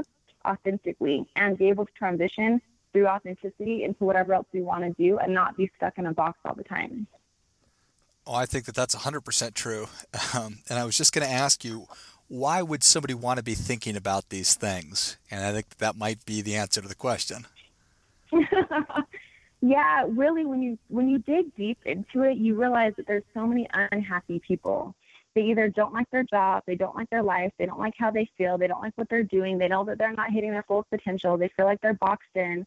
authentically 0.46 1.28
and 1.36 1.58
be 1.58 1.70
able 1.70 1.86
to 1.86 1.92
transition 1.94 2.62
through 2.94 3.08
authenticity 3.08 3.84
into 3.84 4.04
whatever 4.04 4.34
else 4.34 4.48
we 4.54 4.62
want 4.62 4.84
to 4.84 4.92
do 5.02 5.18
and 5.20 5.34
not 5.34 5.56
be 5.58 5.70
stuck 5.78 5.98
in 5.98 6.08
a 6.08 6.14
box 6.14 6.40
all 6.46 6.56
the 6.56 6.64
time. 6.64 7.08
Oh, 8.26 8.34
I 8.34 8.46
think 8.46 8.66
that 8.66 8.76
that's 8.76 8.96
100% 8.96 9.54
true. 9.54 9.88
Um, 10.34 10.60
and 10.70 10.80
I 10.80 10.86
was 10.86 10.96
just 10.96 11.12
going 11.12 11.28
to 11.28 11.34
ask 11.34 11.66
you, 11.66 11.88
why 12.32 12.62
would 12.62 12.82
somebody 12.82 13.14
want 13.14 13.38
to 13.38 13.44
be 13.44 13.56
thinking 13.56 13.98
about 13.98 14.30
these 14.30 14.56
things? 14.56 15.18
And 15.30 15.44
I 15.44 15.52
think 15.52 15.78
that, 15.80 15.98
might 15.98 16.26
be 16.26 16.42
the 16.42 16.56
answer 16.56 16.82
to 16.82 16.88
the 16.88 16.96
question. 16.96 17.46
yeah, 19.62 20.06
really, 20.08 20.46
when 20.46 20.64
you 20.64 20.78
when 20.88 21.10
you 21.10 21.18
dig 21.20 21.54
deep 21.58 21.78
into 21.86 22.24
it, 22.24 22.38
you 22.38 22.56
realize 22.56 22.94
that 22.96 23.06
there's 23.06 23.26
so 23.34 23.46
many 23.46 23.68
unhappy 23.74 24.40
people. 24.40 24.96
They 25.36 25.42
either 25.42 25.68
don't 25.68 25.94
like 25.94 26.10
their 26.10 26.24
job, 26.24 26.64
they 26.66 26.76
don't 26.76 26.96
like 26.96 27.10
their 27.10 27.22
life, 27.22 27.52
they 27.60 27.66
don't 27.66 27.80
like 27.80 27.96
how 27.98 28.12
they 28.12 28.30
feel, 28.38 28.58
they 28.58 28.68
don't 28.68 28.82
like 28.82 28.98
what 28.98 29.10
they're 29.10 29.24
doing, 29.24 29.58
they 29.58 29.68
know 29.68 29.84
that 29.84 29.98
they're 29.98 30.14
not 30.14 30.32
hitting 30.32 30.52
their 30.52 30.64
full 30.64 30.86
potential, 30.90 31.38
they 31.38 31.50
feel 31.58 31.66
like 31.66 31.82
they're 31.82 31.94
boxed 31.94 32.36
in, 32.36 32.66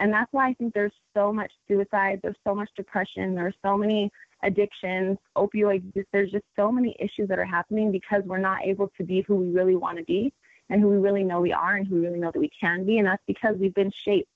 and 0.00 0.12
that's 0.12 0.32
why 0.32 0.48
I 0.48 0.54
think 0.54 0.74
there's 0.74 0.92
so 1.14 1.32
much 1.32 1.52
suicide, 1.68 2.20
there's 2.22 2.36
so 2.44 2.54
much 2.54 2.70
depression, 2.76 3.34
there's 3.34 3.54
so 3.62 3.76
many 3.76 4.10
addictions, 4.44 5.18
opioid 5.36 5.82
use. 5.94 6.06
There's 6.12 6.30
just 6.30 6.44
so 6.54 6.70
many 6.70 6.94
issues 7.00 7.28
that 7.28 7.38
are 7.38 7.44
happening 7.44 7.90
because 7.90 8.22
we're 8.24 8.38
not 8.38 8.64
able 8.64 8.92
to 8.98 9.04
be 9.04 9.22
who 9.22 9.36
we 9.36 9.50
really 9.50 9.74
want 9.74 9.98
to 9.98 10.04
be 10.04 10.32
and 10.70 10.80
who 10.80 10.88
we 10.88 10.96
really 10.96 11.24
know 11.24 11.40
we 11.40 11.52
are 11.52 11.76
and 11.76 11.86
who 11.86 11.96
we 11.96 12.02
really 12.02 12.18
know 12.18 12.30
that 12.32 12.38
we 12.38 12.50
can 12.60 12.84
be. 12.84 12.98
And 12.98 13.06
that's 13.06 13.22
because 13.26 13.56
we've 13.58 13.74
been 13.74 13.92
shaped 14.04 14.28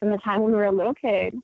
from 0.00 0.10
the 0.10 0.18
time 0.18 0.40
when 0.40 0.52
we 0.52 0.56
were 0.56 0.64
a 0.64 0.72
little 0.72 0.94
kid 0.94 1.34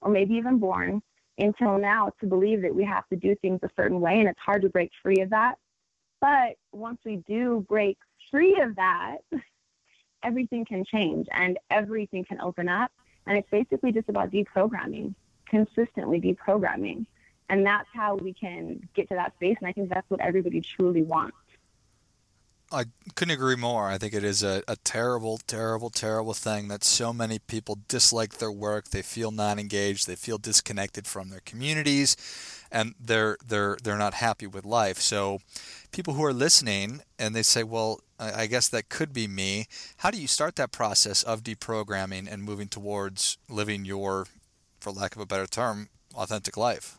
or 0.00 0.10
maybe 0.10 0.34
even 0.34 0.58
born 0.58 1.02
until 1.38 1.78
now 1.78 2.10
to 2.20 2.26
believe 2.26 2.62
that 2.62 2.74
we 2.74 2.84
have 2.84 3.08
to 3.08 3.16
do 3.16 3.34
things 3.36 3.60
a 3.62 3.70
certain 3.76 4.00
way. 4.00 4.20
And 4.20 4.28
it's 4.28 4.40
hard 4.40 4.62
to 4.62 4.68
break 4.68 4.90
free 5.02 5.20
of 5.20 5.30
that. 5.30 5.56
But 6.20 6.56
once 6.72 7.00
we 7.04 7.16
do 7.26 7.64
break 7.68 7.98
free 8.30 8.60
of 8.60 8.76
that, 8.76 9.18
everything 10.22 10.64
can 10.64 10.84
change 10.84 11.26
and 11.32 11.58
everything 11.70 12.24
can 12.24 12.40
open 12.40 12.68
up. 12.68 12.92
And 13.26 13.38
it's 13.38 13.48
basically 13.50 13.92
just 13.92 14.08
about 14.08 14.30
deprogramming, 14.30 15.14
consistently 15.48 16.20
deprogramming. 16.20 17.06
And 17.52 17.66
that's 17.66 17.88
how 17.92 18.16
we 18.16 18.32
can 18.32 18.88
get 18.94 19.10
to 19.10 19.14
that 19.14 19.34
space. 19.34 19.58
And 19.60 19.68
I 19.68 19.72
think 19.72 19.90
that's 19.90 20.08
what 20.08 20.20
everybody 20.20 20.62
truly 20.62 21.02
wants. 21.02 21.36
I 22.72 22.86
couldn't 23.14 23.34
agree 23.34 23.56
more. 23.56 23.88
I 23.88 23.98
think 23.98 24.14
it 24.14 24.24
is 24.24 24.42
a, 24.42 24.62
a 24.66 24.76
terrible, 24.76 25.36
terrible, 25.46 25.90
terrible 25.90 26.32
thing 26.32 26.68
that 26.68 26.82
so 26.82 27.12
many 27.12 27.38
people 27.38 27.80
dislike 27.88 28.38
their 28.38 28.50
work. 28.50 28.88
They 28.88 29.02
feel 29.02 29.30
not 29.32 29.58
engaged. 29.58 30.06
They 30.06 30.16
feel 30.16 30.38
disconnected 30.38 31.06
from 31.06 31.28
their 31.28 31.42
communities, 31.44 32.16
and 32.72 32.94
they're 32.98 33.36
they're 33.46 33.76
they're 33.82 33.98
not 33.98 34.14
happy 34.14 34.46
with 34.46 34.64
life. 34.64 34.96
So, 34.96 35.40
people 35.90 36.14
who 36.14 36.24
are 36.24 36.32
listening 36.32 37.02
and 37.18 37.34
they 37.34 37.42
say, 37.42 37.62
"Well, 37.62 38.00
I 38.18 38.46
guess 38.46 38.70
that 38.70 38.88
could 38.88 39.12
be 39.12 39.28
me." 39.28 39.66
How 39.98 40.10
do 40.10 40.18
you 40.18 40.26
start 40.26 40.56
that 40.56 40.72
process 40.72 41.22
of 41.22 41.42
deprogramming 41.42 42.32
and 42.32 42.42
moving 42.42 42.68
towards 42.68 43.36
living 43.50 43.84
your, 43.84 44.26
for 44.80 44.90
lack 44.90 45.14
of 45.14 45.20
a 45.20 45.26
better 45.26 45.46
term, 45.46 45.90
authentic 46.14 46.56
life? 46.56 46.96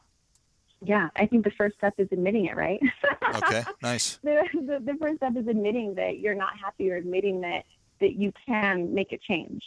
Yeah, 0.85 1.09
I 1.15 1.25
think 1.25 1.45
the 1.45 1.51
first 1.51 1.77
step 1.77 1.93
is 1.97 2.07
admitting 2.11 2.45
it, 2.45 2.55
right? 2.55 2.79
okay, 3.35 3.63
nice. 3.81 4.19
The, 4.23 4.43
the, 4.53 4.81
the 4.83 4.97
first 4.99 5.17
step 5.17 5.35
is 5.37 5.47
admitting 5.47 5.95
that 5.95 6.19
you're 6.19 6.35
not 6.35 6.57
happy 6.59 6.91
or 6.91 6.95
admitting 6.95 7.41
that, 7.41 7.65
that 8.01 8.15
you 8.15 8.33
can 8.45 8.93
make 8.93 9.13
a 9.13 9.17
change. 9.17 9.63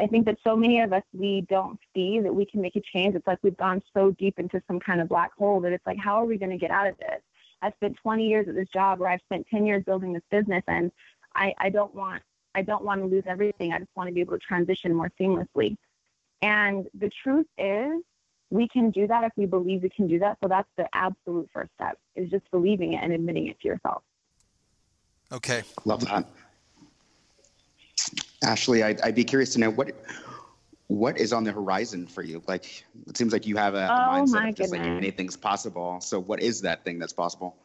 I 0.00 0.06
think 0.06 0.26
that 0.26 0.38
so 0.44 0.56
many 0.56 0.80
of 0.80 0.92
us, 0.92 1.04
we 1.12 1.46
don't 1.48 1.78
see 1.94 2.20
that 2.20 2.34
we 2.34 2.44
can 2.44 2.60
make 2.60 2.76
a 2.76 2.82
change. 2.92 3.14
It's 3.14 3.26
like 3.26 3.38
we've 3.42 3.56
gone 3.56 3.80
so 3.94 4.10
deep 4.10 4.38
into 4.38 4.60
some 4.66 4.80
kind 4.80 5.00
of 5.00 5.08
black 5.08 5.32
hole 5.38 5.60
that 5.60 5.72
it's 5.72 5.86
like, 5.86 5.98
how 5.98 6.20
are 6.20 6.24
we 6.24 6.36
going 6.36 6.50
to 6.50 6.58
get 6.58 6.70
out 6.70 6.88
of 6.88 6.98
this? 6.98 7.20
I 7.62 7.70
spent 7.72 7.96
20 8.02 8.26
years 8.26 8.48
at 8.48 8.54
this 8.54 8.68
job 8.68 8.98
where 8.98 9.08
I've 9.08 9.20
spent 9.20 9.46
10 9.48 9.64
years 9.64 9.84
building 9.84 10.12
this 10.12 10.22
business 10.30 10.64
and 10.66 10.90
I, 11.34 11.54
I 11.58 11.70
don't 11.70 11.94
want, 11.94 12.22
I 12.54 12.62
don't 12.62 12.84
want 12.84 13.00
to 13.00 13.06
lose 13.06 13.24
everything. 13.26 13.72
I 13.72 13.78
just 13.78 13.90
want 13.96 14.08
to 14.08 14.14
be 14.14 14.20
able 14.20 14.34
to 14.34 14.44
transition 14.46 14.92
more 14.94 15.10
seamlessly. 15.18 15.76
And 16.42 16.86
the 16.98 17.10
truth 17.22 17.46
is 17.56 18.02
we 18.54 18.68
can 18.68 18.90
do 18.90 19.08
that 19.08 19.24
if 19.24 19.32
we 19.36 19.46
believe 19.46 19.82
we 19.82 19.90
can 19.90 20.06
do 20.06 20.20
that. 20.20 20.38
So 20.40 20.48
that's 20.48 20.68
the 20.76 20.86
absolute 20.94 21.50
first 21.52 21.72
step 21.74 21.98
is 22.14 22.30
just 22.30 22.48
believing 22.52 22.92
it 22.92 23.02
and 23.02 23.12
admitting 23.12 23.48
it 23.48 23.60
to 23.60 23.68
yourself. 23.68 24.02
Okay. 25.32 25.64
Love 25.84 26.04
that. 26.04 26.28
Ashley, 28.44 28.84
I'd, 28.84 29.00
I'd 29.00 29.16
be 29.16 29.24
curious 29.24 29.52
to 29.54 29.60
know 29.60 29.70
what 29.70 29.92
what 30.88 31.18
is 31.18 31.32
on 31.32 31.42
the 31.42 31.50
horizon 31.50 32.06
for 32.06 32.22
you? 32.22 32.42
Like, 32.46 32.84
it 33.08 33.16
seems 33.16 33.32
like 33.32 33.46
you 33.46 33.56
have 33.56 33.74
a, 33.74 33.86
a 33.86 34.18
oh 34.18 34.22
mindset 34.22 34.50
of 34.50 34.54
just 34.54 34.72
like 34.72 34.82
anything's 34.82 35.36
possible. 35.36 35.98
So, 36.00 36.20
what 36.20 36.40
is 36.40 36.60
that 36.60 36.84
thing 36.84 36.98
that's 36.98 37.12
possible? 37.12 37.56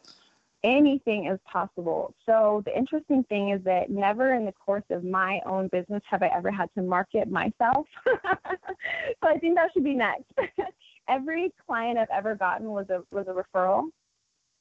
Anything 0.63 1.27
is 1.27 1.39
possible. 1.45 2.13
So, 2.25 2.61
the 2.65 2.77
interesting 2.77 3.23
thing 3.25 3.51
is 3.51 3.63
that 3.63 3.89
never 3.89 4.33
in 4.33 4.45
the 4.45 4.51
course 4.51 4.83
of 4.89 5.03
my 5.03 5.39
own 5.45 5.69
business 5.69 6.03
have 6.09 6.21
I 6.21 6.27
ever 6.27 6.51
had 6.51 6.69
to 6.75 6.81
market 6.81 7.29
myself. 7.29 7.87
so, 8.05 9.23
I 9.23 9.37
think 9.39 9.55
that 9.55 9.71
should 9.73 9.85
be 9.85 9.95
next. 9.95 10.31
Every 11.09 11.53
client 11.65 11.97
I've 11.97 12.09
ever 12.13 12.35
gotten 12.35 12.67
was 12.67 12.89
a 12.89 13.03
was 13.11 13.25
a 13.27 13.33
referral 13.33 13.89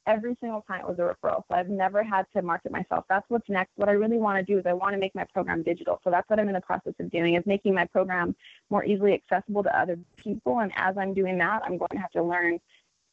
every 0.08 0.36
single 0.40 0.62
client 0.62 0.88
was 0.88 0.98
a 0.98 1.02
referral. 1.02 1.42
So 1.48 1.54
I've 1.54 1.68
never 1.68 2.02
had 2.02 2.24
to 2.34 2.42
market 2.42 2.72
myself. 2.72 3.04
That's 3.08 3.26
what's 3.28 3.48
next. 3.48 3.72
What 3.76 3.88
I 3.88 3.92
really 3.92 4.16
want 4.16 4.38
to 4.38 4.52
do 4.52 4.58
is 4.58 4.64
I 4.66 4.72
want 4.72 4.94
to 4.94 4.98
make 4.98 5.14
my 5.14 5.24
program 5.32 5.62
digital. 5.62 6.00
So 6.02 6.10
that's 6.10 6.28
what 6.30 6.40
I'm 6.40 6.48
in 6.48 6.54
the 6.54 6.60
process 6.62 6.94
of 6.98 7.10
doing 7.10 7.34
is 7.34 7.44
making 7.46 7.74
my 7.74 7.84
program 7.84 8.34
more 8.70 8.84
easily 8.84 9.12
accessible 9.12 9.62
to 9.62 9.78
other 9.78 9.98
people. 10.16 10.60
And 10.60 10.72
as 10.76 10.96
I'm 10.96 11.12
doing 11.12 11.36
that, 11.38 11.60
I'm 11.64 11.76
going 11.76 11.90
to 11.92 11.98
have 11.98 12.10
to 12.12 12.22
learn 12.22 12.58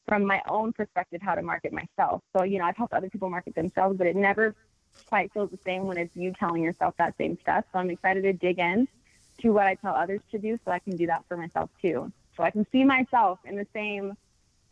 from 0.08 0.26
my 0.26 0.42
own 0.48 0.74
perspective 0.74 1.22
how 1.22 1.36
to 1.36 1.42
market 1.42 1.74
myself. 1.74 2.22
So, 2.36 2.44
you 2.44 2.60
know, 2.60 2.66
I've 2.66 2.78
helped 2.78 2.94
other 2.94 3.10
people 3.10 3.30
market 3.30 3.56
themselves, 3.56 3.98
but 3.98 4.08
it 4.08 4.16
never 4.16 4.56
quite 5.08 5.32
feels 5.34 5.52
the 5.52 5.60
same 5.66 5.86
when 5.86 5.98
it's 5.98 6.16
you 6.16 6.34
telling 6.40 6.64
yourself 6.64 6.96
that 6.98 7.16
same 7.18 7.38
stuff. 7.42 7.66
So 7.72 7.80
I'm 7.80 7.90
excited 7.90 8.24
to 8.24 8.34
dig 8.34 8.60
in 8.60 8.88
to 9.42 9.50
what 9.50 9.66
I 9.66 9.76
tell 9.76 9.96
others 9.96 10.22
to 10.32 10.38
do 10.38 10.60
so 10.64 10.72
I 10.72 10.80
can 10.80 10.96
do 10.96 11.08
that 11.08 11.24
for 11.28 11.38
myself 11.38 11.70
too. 11.82 12.12
So 12.38 12.44
I 12.44 12.52
can 12.52 12.66
see 12.72 12.84
myself 12.84 13.40
in 13.46 13.56
the 13.56 13.68
same 13.74 14.16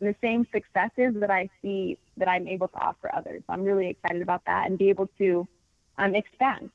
the 0.00 0.14
same 0.20 0.46
successes 0.52 1.14
that 1.20 1.30
I 1.30 1.48
see 1.62 1.96
that 2.16 2.28
I'm 2.28 2.46
able 2.48 2.68
to 2.68 2.76
offer 2.78 3.10
others. 3.14 3.42
So 3.46 3.52
I'm 3.52 3.62
really 3.62 3.88
excited 3.88 4.22
about 4.22 4.42
that 4.46 4.66
and 4.66 4.76
be 4.76 4.88
able 4.90 5.08
to 5.18 5.46
um, 5.98 6.14
expand, 6.14 6.70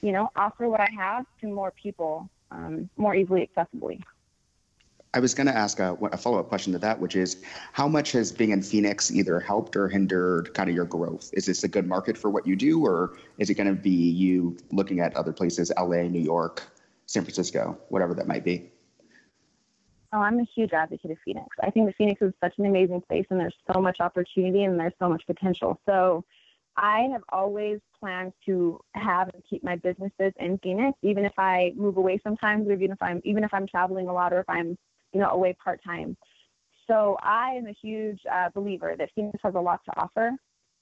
you 0.00 0.10
know, 0.10 0.30
offer 0.34 0.68
what 0.68 0.80
I 0.80 0.88
have 0.96 1.26
to 1.42 1.46
more 1.46 1.70
people 1.70 2.28
um, 2.50 2.88
more 2.96 3.14
easily 3.14 3.48
accessibly. 3.48 4.02
I 5.14 5.20
was 5.20 5.34
going 5.34 5.46
to 5.46 5.54
ask 5.54 5.78
a, 5.78 5.94
a 6.10 6.16
follow 6.16 6.38
up 6.38 6.48
question 6.48 6.72
to 6.72 6.78
that, 6.78 6.98
which 6.98 7.16
is 7.16 7.42
how 7.72 7.86
much 7.86 8.12
has 8.12 8.32
being 8.32 8.50
in 8.50 8.62
Phoenix 8.62 9.10
either 9.10 9.38
helped 9.40 9.76
or 9.76 9.86
hindered 9.88 10.54
kind 10.54 10.70
of 10.70 10.74
your 10.74 10.86
growth? 10.86 11.28
Is 11.34 11.44
this 11.44 11.64
a 11.64 11.68
good 11.68 11.86
market 11.86 12.16
for 12.16 12.30
what 12.30 12.46
you 12.46 12.56
do, 12.56 12.84
or 12.84 13.18
is 13.36 13.50
it 13.50 13.54
going 13.54 13.66
to 13.66 13.80
be 13.80 13.90
you 13.90 14.56
looking 14.70 15.00
at 15.00 15.14
other 15.14 15.32
places, 15.32 15.70
LA, 15.78 16.04
New 16.04 16.20
York, 16.20 16.62
San 17.06 17.24
Francisco, 17.24 17.78
whatever 17.90 18.14
that 18.14 18.26
might 18.26 18.42
be? 18.42 18.70
Oh, 20.14 20.20
I'm 20.20 20.38
a 20.38 20.46
huge 20.54 20.72
advocate 20.72 21.10
of 21.10 21.18
Phoenix. 21.24 21.46
I 21.62 21.70
think 21.70 21.86
that 21.86 21.96
Phoenix 21.96 22.20
is 22.22 22.32
such 22.42 22.54
an 22.58 22.66
amazing 22.66 23.02
place 23.02 23.26
and 23.30 23.40
there's 23.40 23.56
so 23.72 23.80
much 23.80 23.98
opportunity 24.00 24.64
and 24.64 24.78
there's 24.78 24.92
so 24.98 25.08
much 25.08 25.22
potential. 25.26 25.80
So 25.86 26.24
I 26.76 27.08
have 27.12 27.22
always 27.30 27.80
planned 27.98 28.32
to 28.46 28.80
have 28.94 29.30
and 29.32 29.42
keep 29.48 29.64
my 29.64 29.76
businesses 29.76 30.32
in 30.38 30.58
Phoenix, 30.62 30.98
even 31.02 31.24
if 31.24 31.32
I 31.38 31.72
move 31.76 31.96
away 31.96 32.20
sometimes, 32.22 32.68
or 32.68 32.72
even 32.72 32.92
if 32.92 33.02
I'm 33.02 33.20
even 33.24 33.44
if 33.44 33.52
I'm 33.52 33.66
traveling 33.66 34.08
a 34.08 34.12
lot, 34.12 34.32
or 34.32 34.40
if 34.40 34.48
I'm 34.48 34.76
you 35.12 35.20
know 35.20 35.30
away 35.30 35.56
part 35.62 35.80
time. 35.84 36.16
So 36.88 37.16
I 37.22 37.50
am 37.50 37.66
a 37.66 37.74
huge 37.80 38.20
uh, 38.30 38.50
believer 38.54 38.94
that 38.98 39.10
Phoenix 39.14 39.38
has 39.42 39.54
a 39.54 39.60
lot 39.60 39.80
to 39.84 40.00
offer. 40.00 40.32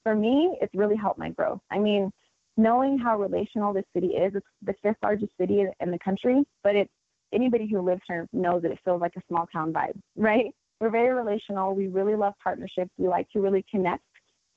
For 0.03 0.15
me, 0.15 0.57
it's 0.63 0.75
really 0.75 0.97
helped 0.97 1.19
my 1.19 1.31
growth. 1.31 1.61
I 1.71 1.79
mean, 1.79 2.11
knowing 2.57 2.99
how 2.99 3.19
relational 3.19 3.75
this 3.75 3.85
city 3.95 4.09
is, 4.09 4.35
it's 4.35 4.47
the 4.63 4.75
fifth 4.83 4.97
largest 5.03 5.33
city 5.39 5.65
in 5.81 5.91
the 5.91 5.99
country, 5.99 6.43
but 6.65 6.75
it's 6.75 6.91
anybody 7.33 7.69
who 7.71 7.81
lives 7.83 8.01
here 8.09 8.27
knows 8.33 8.63
that 8.63 8.73
it 8.73 8.79
feels 8.85 9.01
like 9.01 9.15
a 9.17 9.23
small 9.29 9.47
town 9.53 9.73
vibe, 9.73 9.99
right? 10.17 10.55
we're 10.81 10.91
very 10.91 11.15
relational. 11.15 11.75
We 11.75 11.89
really 11.89 12.17
love 12.17 12.35
partnerships. 12.43 12.91
We 12.97 13.07
like 13.07 13.31
to 13.33 13.41
really 13.41 13.65
connect 13.71 14.03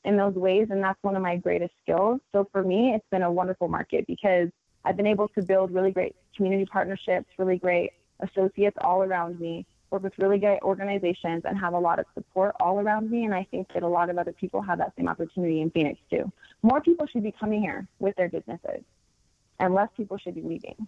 in 0.06 0.18
those 0.18 0.36
ways, 0.36 0.68
and 0.70 0.82
that's 0.82 0.98
one 1.01 1.15
of 1.15 1.22
my 1.22 1.38
greatest 1.38 1.74
skills. 1.82 2.20
So 2.32 2.48
for 2.51 2.63
me, 2.63 2.94
it's 2.96 3.06
been 3.12 3.24
a 3.24 3.32
wonderful 3.32 3.68
market 3.68 4.06
because 4.08 4.50
I've 4.86 4.98
been 4.98 5.08
able 5.08 5.27
to 5.30 5.42
build 5.42 5.72
really 5.72 5.92
great 5.92 6.15
community 6.36 6.65
partnerships, 6.65 7.27
really 7.38 7.58
great 7.58 7.92
associates 8.20 8.77
all 8.82 9.03
around 9.03 9.39
me, 9.39 9.65
work 9.89 10.03
with 10.03 10.13
really 10.17 10.39
great 10.39 10.62
organizations, 10.62 11.43
and 11.46 11.58
have 11.58 11.74
a 11.74 11.79
lot 11.79 12.00
of 12.00 12.05
support 12.13 12.55
all 12.60 12.79
around 12.79 13.10
me. 13.10 13.25
And 13.25 13.34
I 13.34 13.48
think 13.51 13.67
that 13.74 13.84
a 13.84 13.88
lot 13.88 14.10
of 14.10 14.17
other 14.17 14.34
people 14.34 14.62
have 14.62 14.77
that 14.79 14.93
same 14.98 15.08
opportunity 15.08 15.62
in 15.62 15.70
Phoenix 15.72 16.00
too. 16.10 16.32
More 16.62 16.82
people 16.82 17.08
should 17.08 17.24
be 17.24 17.32
coming 17.32 17.62
here 17.62 17.88
with 18.00 18.15
their 18.15 18.29
businesses, 18.29 18.84
and 19.60 19.74
less 19.74 19.89
people 19.96 20.17
should 20.17 20.36
be 20.36 20.41
leaving. 20.41 20.88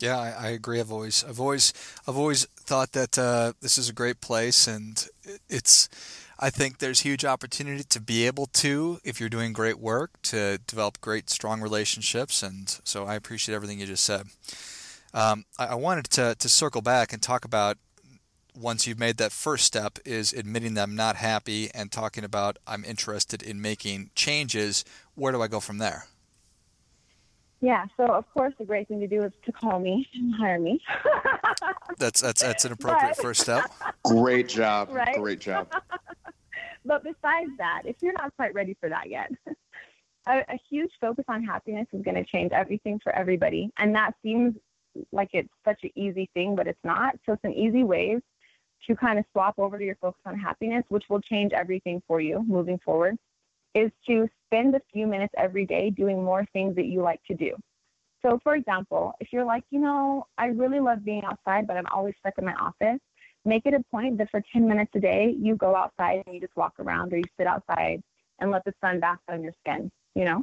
Yeah, 0.00 0.18
I, 0.18 0.30
I, 0.30 0.48
agree. 0.48 0.80
I've 0.80 0.90
always, 0.90 1.24
I've 1.24 1.40
always, 1.40 1.72
I've 2.06 2.16
always 2.16 2.46
thought 2.56 2.92
that 2.92 3.16
uh, 3.16 3.52
this 3.60 3.78
is 3.78 3.88
a 3.88 3.92
great 3.92 4.20
place, 4.20 4.66
and 4.66 5.06
it's. 5.48 5.88
I 6.36 6.50
think 6.50 6.78
there's 6.78 7.00
huge 7.00 7.24
opportunity 7.24 7.84
to 7.84 8.00
be 8.00 8.26
able 8.26 8.46
to, 8.46 8.98
if 9.04 9.20
you're 9.20 9.28
doing 9.28 9.52
great 9.52 9.78
work, 9.78 10.20
to 10.22 10.58
develop 10.66 11.00
great, 11.00 11.30
strong 11.30 11.60
relationships, 11.60 12.42
and 12.42 12.68
so 12.82 13.04
I 13.04 13.14
appreciate 13.14 13.54
everything 13.54 13.78
you 13.78 13.86
just 13.86 14.02
said. 14.02 14.26
Um, 15.14 15.44
I, 15.58 15.66
I 15.66 15.74
wanted 15.76 16.10
to 16.10 16.34
to 16.34 16.48
circle 16.48 16.82
back 16.82 17.12
and 17.12 17.22
talk 17.22 17.44
about 17.44 17.78
once 18.56 18.86
you've 18.86 18.98
made 18.98 19.16
that 19.16 19.32
first 19.32 19.64
step 19.64 19.98
is 20.04 20.32
admitting 20.32 20.74
that 20.74 20.82
I'm 20.82 20.96
not 20.96 21.16
happy 21.16 21.70
and 21.72 21.90
talking 21.90 22.24
about 22.24 22.58
I'm 22.66 22.84
interested 22.84 23.42
in 23.42 23.60
making 23.60 24.10
changes. 24.14 24.84
Where 25.14 25.32
do 25.32 25.40
I 25.40 25.48
go 25.48 25.60
from 25.60 25.78
there? 25.78 26.06
Yeah, 27.60 27.86
so 27.96 28.04
of 28.06 28.28
course 28.34 28.52
the 28.58 28.64
great 28.64 28.88
thing 28.88 29.00
to 29.00 29.06
do 29.06 29.22
is 29.22 29.32
to 29.46 29.52
call 29.52 29.78
me 29.78 30.06
and 30.14 30.34
hire 30.34 30.58
me. 30.58 30.80
that's 31.98 32.20
that's 32.20 32.42
that's 32.42 32.64
an 32.64 32.72
appropriate 32.72 33.14
but, 33.16 33.22
first 33.22 33.40
step. 33.40 33.64
Great 34.04 34.48
job. 34.48 34.90
Right? 34.90 35.16
Great 35.16 35.40
job. 35.40 35.72
but 36.84 37.02
besides 37.04 37.50
that, 37.58 37.82
if 37.84 37.96
you're 38.02 38.12
not 38.12 38.34
quite 38.36 38.52
ready 38.52 38.76
for 38.80 38.88
that 38.88 39.08
yet, 39.08 39.30
a, 40.26 40.38
a 40.48 40.60
huge 40.68 40.90
focus 41.00 41.24
on 41.28 41.42
happiness 41.42 41.86
is 41.92 42.02
going 42.02 42.16
to 42.16 42.24
change 42.24 42.52
everything 42.52 43.00
for 43.02 43.14
everybody. 43.14 43.70
And 43.78 43.94
that 43.94 44.12
seems 44.22 44.54
like 45.12 45.30
it's 45.32 45.48
such 45.64 45.80
an 45.82 45.90
easy 45.94 46.28
thing, 46.34 46.54
but 46.54 46.66
it's 46.66 46.84
not. 46.84 47.14
So 47.26 47.32
it's 47.32 47.44
an 47.44 47.54
easy 47.54 47.84
way 47.84 48.20
to 48.86 48.96
kind 48.96 49.18
of 49.18 49.24
swap 49.32 49.54
over 49.58 49.78
to 49.78 49.84
your 49.84 49.96
focus 49.96 50.20
on 50.26 50.38
happiness, 50.38 50.84
which 50.88 51.04
will 51.08 51.20
change 51.20 51.52
everything 51.52 52.02
for 52.06 52.20
you 52.20 52.44
moving 52.46 52.78
forward, 52.84 53.16
is 53.74 53.90
to 54.06 54.28
spend 54.46 54.74
a 54.74 54.80
few 54.92 55.06
minutes 55.06 55.32
every 55.36 55.66
day 55.66 55.90
doing 55.90 56.22
more 56.22 56.46
things 56.52 56.76
that 56.76 56.86
you 56.86 57.02
like 57.02 57.22
to 57.24 57.34
do. 57.34 57.54
So, 58.22 58.38
for 58.42 58.54
example, 58.54 59.12
if 59.20 59.32
you're 59.32 59.44
like, 59.44 59.64
you 59.70 59.80
know, 59.80 60.26
I 60.38 60.46
really 60.46 60.80
love 60.80 61.04
being 61.04 61.24
outside, 61.24 61.66
but 61.66 61.76
I'm 61.76 61.86
always 61.92 62.14
stuck 62.20 62.34
in 62.38 62.44
my 62.44 62.54
office, 62.54 62.98
make 63.44 63.66
it 63.66 63.74
a 63.74 63.82
point 63.90 64.16
that 64.18 64.30
for 64.30 64.42
10 64.52 64.66
minutes 64.66 64.92
a 64.94 65.00
day, 65.00 65.34
you 65.38 65.56
go 65.56 65.76
outside 65.76 66.22
and 66.24 66.34
you 66.34 66.40
just 66.40 66.56
walk 66.56 66.74
around 66.78 67.12
or 67.12 67.18
you 67.18 67.24
sit 67.38 67.46
outside 67.46 68.02
and 68.38 68.50
let 68.50 68.64
the 68.64 68.72
sun 68.82 68.98
bask 69.00 69.20
on 69.28 69.42
your 69.42 69.52
skin, 69.60 69.90
you 70.14 70.24
know? 70.24 70.42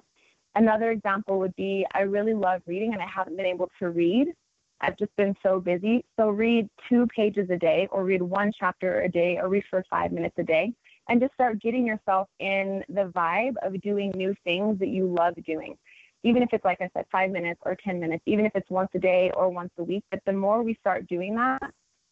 Another 0.55 0.91
example 0.91 1.39
would 1.39 1.55
be 1.55 1.85
I 1.93 2.01
really 2.01 2.33
love 2.33 2.61
reading 2.65 2.93
and 2.93 3.01
I 3.01 3.07
haven't 3.07 3.37
been 3.37 3.45
able 3.45 3.69
to 3.79 3.89
read 3.89 4.33
I've 4.81 4.97
just 4.97 5.15
been 5.15 5.35
so 5.43 5.59
busy. 5.59 6.03
So 6.19 6.29
read 6.29 6.67
two 6.89 7.07
pages 7.07 7.49
a 7.49 7.57
day 7.57 7.87
or 7.91 8.03
read 8.03 8.21
one 8.21 8.51
chapter 8.57 9.01
a 9.01 9.09
day 9.09 9.37
or 9.37 9.47
read 9.47 9.63
for 9.69 9.83
five 9.89 10.11
minutes 10.11 10.35
a 10.39 10.43
day 10.43 10.73
and 11.07 11.21
just 11.21 11.33
start 11.33 11.61
getting 11.61 11.85
yourself 11.85 12.27
in 12.39 12.83
the 12.89 13.11
vibe 13.15 13.55
of 13.61 13.79
doing 13.81 14.11
new 14.15 14.35
things 14.43 14.79
that 14.79 14.89
you 14.89 15.07
love 15.07 15.35
doing. 15.45 15.77
Even 16.23 16.43
if 16.43 16.49
it's, 16.51 16.65
like 16.65 16.81
I 16.81 16.89
said, 16.93 17.05
five 17.11 17.31
minutes 17.31 17.59
or 17.65 17.75
10 17.83 17.99
minutes, 17.99 18.23
even 18.25 18.45
if 18.45 18.51
it's 18.55 18.69
once 18.69 18.89
a 18.93 18.99
day 18.99 19.31
or 19.35 19.49
once 19.49 19.71
a 19.77 19.83
week. 19.83 20.03
But 20.11 20.21
the 20.25 20.33
more 20.33 20.61
we 20.61 20.75
start 20.75 21.07
doing 21.07 21.35
that, 21.35 21.61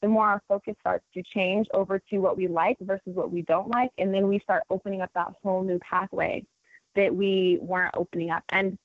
the 0.02 0.08
more 0.08 0.28
our 0.28 0.42
focus 0.48 0.76
starts 0.80 1.06
to 1.14 1.24
change 1.34 1.68
over 1.74 2.00
to 2.10 2.18
what 2.20 2.38
we 2.38 2.48
like 2.48 2.78
versus 2.82 3.14
what 3.14 3.32
we 3.32 3.42
don't 3.44 3.68
like. 3.70 3.92
And 3.98 4.14
then 4.14 4.28
we 4.28 4.40
start 4.40 4.64
opening 4.70 5.02
up 5.02 5.12
that 5.14 5.34
whole 5.44 5.64
new 5.64 5.80
pathway 5.80 6.44
that 6.96 7.14
we 7.14 7.60
weren't 7.62 7.96
opening 7.96 8.30
up. 8.30 8.44
And 8.50 8.78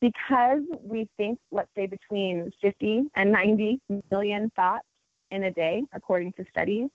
because 0.00 0.60
we 0.82 1.08
think, 1.16 1.38
let's 1.50 1.70
say, 1.76 1.86
between 1.86 2.50
50 2.62 3.04
and 3.16 3.32
90 3.32 3.80
million 4.10 4.50
thoughts 4.54 4.86
in 5.30 5.44
a 5.44 5.50
day, 5.50 5.82
according 5.92 6.32
to 6.34 6.44
studies, 6.50 6.88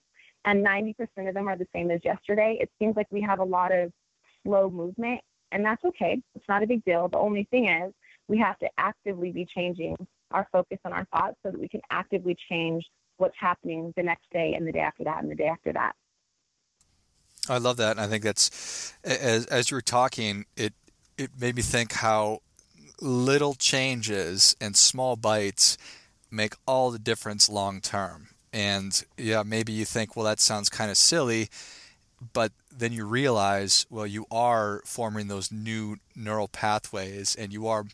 and 0.44 0.64
90% 0.64 0.94
of 1.28 1.34
them 1.34 1.48
are 1.48 1.56
the 1.56 1.66
same 1.74 1.90
as 1.90 2.00
yesterday, 2.04 2.58
it 2.60 2.70
seems 2.78 2.96
like 2.96 3.06
we 3.10 3.20
have 3.22 3.38
a 3.38 3.44
lot 3.44 3.72
of 3.72 3.90
slow 4.42 4.70
movement, 4.70 5.20
and 5.52 5.64
that's 5.64 5.84
okay. 5.84 6.20
It's 6.34 6.48
not 6.48 6.62
a 6.62 6.66
big 6.66 6.84
deal. 6.84 7.08
The 7.08 7.18
only 7.18 7.46
thing 7.50 7.68
is, 7.68 7.92
we 8.28 8.38
have 8.38 8.58
to 8.58 8.68
actively 8.78 9.32
be 9.32 9.46
changing 9.46 9.96
our 10.30 10.48
focus 10.50 10.78
on 10.84 10.92
our 10.92 11.06
thoughts 11.14 11.36
so 11.42 11.50
that 11.50 11.60
we 11.60 11.68
can 11.68 11.80
actively 11.90 12.36
change 12.50 12.84
what's 13.18 13.36
happening 13.38 13.92
the 13.96 14.02
next 14.02 14.28
day 14.32 14.54
and 14.54 14.66
the 14.66 14.72
day 14.72 14.80
after 14.80 15.04
that 15.04 15.22
and 15.22 15.30
the 15.30 15.36
day 15.36 15.46
after 15.46 15.72
that. 15.72 15.94
I 17.48 17.58
love 17.58 17.76
that. 17.76 17.92
And 17.92 18.00
I 18.00 18.06
think 18.06 18.24
that's 18.24 18.94
as 19.04 19.46
as 19.46 19.70
you 19.70 19.76
were 19.76 19.82
talking, 19.82 20.46
it 20.56 20.72
it 21.18 21.30
made 21.38 21.56
me 21.56 21.62
think 21.62 21.92
how 21.92 22.40
little 23.00 23.54
changes 23.54 24.56
and 24.60 24.76
small 24.76 25.16
bites 25.16 25.76
make 26.30 26.54
all 26.66 26.90
the 26.90 26.98
difference 26.98 27.48
long 27.48 27.80
term. 27.80 28.28
And 28.52 29.04
yeah, 29.16 29.42
maybe 29.44 29.72
you 29.72 29.84
think, 29.84 30.16
well, 30.16 30.24
that 30.26 30.40
sounds 30.40 30.68
kind 30.68 30.90
of 30.90 30.96
silly, 30.96 31.48
but 32.32 32.52
then 32.76 32.92
you 32.92 33.04
realize, 33.04 33.86
well, 33.90 34.06
you 34.06 34.26
are 34.30 34.80
forming 34.84 35.28
those 35.28 35.50
new 35.50 35.96
neural 36.14 36.48
pathways, 36.48 37.34
and 37.34 37.52
you 37.52 37.66
are, 37.66 37.84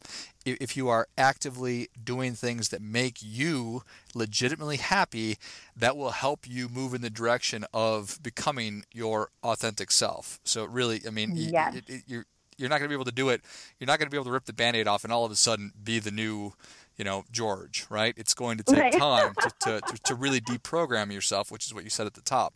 if 0.44 0.76
you 0.76 0.88
are 0.88 1.07
actively 1.18 1.88
doing 2.03 2.33
things 2.33 2.70
that 2.70 2.81
make 2.81 3.18
you 3.20 3.83
legitimately 4.14 4.79
happy, 4.79 5.37
that 5.76 5.96
will 5.96 6.12
help 6.12 6.48
you 6.48 6.68
move 6.68 6.94
in 6.94 7.03
the 7.03 7.11
direction 7.11 7.64
of 7.74 8.18
becoming 8.22 8.85
your 8.92 9.31
authentic 9.42 9.90
self. 9.90 10.40
So, 10.44 10.64
really, 10.64 11.03
I 11.07 11.11
mean, 11.11 11.33
yes. 11.35 11.76
it, 11.76 11.85
it, 11.88 12.03
you're 12.07 12.26
you're 12.61 12.68
not 12.68 12.79
going 12.79 12.88
to 12.88 12.88
be 12.88 12.94
able 12.94 13.07
to 13.07 13.12
do 13.12 13.31
it. 13.31 13.40
You're 13.79 13.87
not 13.87 13.98
going 13.98 14.07
to 14.07 14.11
be 14.11 14.18
able 14.18 14.26
to 14.26 14.33
rip 14.33 14.44
the 14.44 14.53
band-aid 14.53 14.87
off 14.87 15.03
and 15.03 15.12
all 15.12 15.24
of 15.24 15.33
a 15.33 15.37
sudden 15.37 15.72
be 15.83 15.98
the 15.98 16.11
new, 16.11 16.53
you 16.96 17.05
know, 17.05 17.24
George, 17.33 17.87
right? 17.88 18.12
It's 18.18 18.35
going 18.35 18.59
to 18.59 18.64
take 18.64 18.79
right. 18.79 18.92
time 18.92 19.33
to, 19.40 19.50
to, 19.61 19.81
to, 19.87 20.03
to 20.05 20.14
really 20.14 20.42
deprogram 20.42 21.11
yourself, 21.11 21.50
which 21.50 21.64
is 21.64 21.72
what 21.72 21.85
you 21.85 21.90
said 21.90 22.07
at 22.07 22.14
the 22.14 22.20
top. 22.20 22.53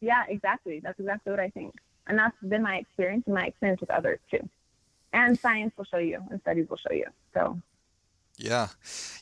Yeah, 0.00 0.24
exactly. 0.28 0.80
That's 0.82 0.98
exactly 0.98 1.30
what 1.30 1.40
I 1.40 1.50
think. 1.50 1.74
And 2.06 2.18
that's 2.18 2.34
been 2.42 2.62
my 2.62 2.76
experience 2.76 3.24
and 3.26 3.34
my 3.34 3.44
experience 3.44 3.82
with 3.82 3.90
others 3.90 4.18
too. 4.30 4.48
And 5.12 5.38
science 5.38 5.74
will 5.76 5.84
show 5.84 5.98
you 5.98 6.20
and 6.30 6.40
studies 6.40 6.68
will 6.68 6.76
show 6.76 6.92
you. 6.92 7.06
So 7.34 7.60
yeah, 8.38 8.68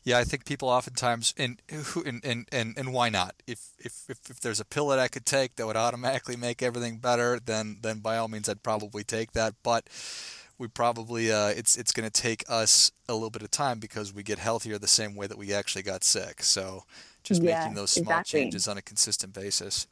yeah. 0.04 0.18
I 0.18 0.24
think 0.24 0.44
people 0.44 0.68
oftentimes 0.68 1.34
and 1.36 1.60
who 1.72 2.04
and, 2.04 2.24
and, 2.24 2.46
and, 2.52 2.74
and 2.78 2.92
why 2.92 3.08
not? 3.08 3.34
If, 3.48 3.70
if 3.78 4.04
if 4.08 4.30
if 4.30 4.40
there's 4.40 4.60
a 4.60 4.64
pill 4.64 4.88
that 4.88 5.00
I 5.00 5.08
could 5.08 5.26
take 5.26 5.56
that 5.56 5.66
would 5.66 5.76
automatically 5.76 6.36
make 6.36 6.62
everything 6.62 6.98
better, 6.98 7.40
then 7.44 7.78
then 7.82 7.98
by 7.98 8.16
all 8.16 8.28
means 8.28 8.48
I'd 8.48 8.62
probably 8.62 9.02
take 9.02 9.32
that. 9.32 9.54
But 9.64 9.88
we 10.56 10.68
probably 10.68 11.32
uh, 11.32 11.48
it's 11.48 11.76
it's 11.76 11.92
going 11.92 12.08
to 12.08 12.22
take 12.22 12.44
us 12.48 12.92
a 13.08 13.14
little 13.14 13.30
bit 13.30 13.42
of 13.42 13.50
time 13.50 13.80
because 13.80 14.14
we 14.14 14.22
get 14.22 14.38
healthier 14.38 14.78
the 14.78 14.86
same 14.86 15.16
way 15.16 15.26
that 15.26 15.38
we 15.38 15.52
actually 15.52 15.82
got 15.82 16.04
sick. 16.04 16.42
So 16.44 16.84
just 17.24 17.42
yeah, 17.42 17.42
making 17.42 17.74
those 17.74 17.90
small 17.90 18.20
exactly. 18.20 18.24
changes 18.24 18.68
on 18.68 18.78
a 18.78 18.82
consistent 18.82 19.32
basis. 19.34 19.88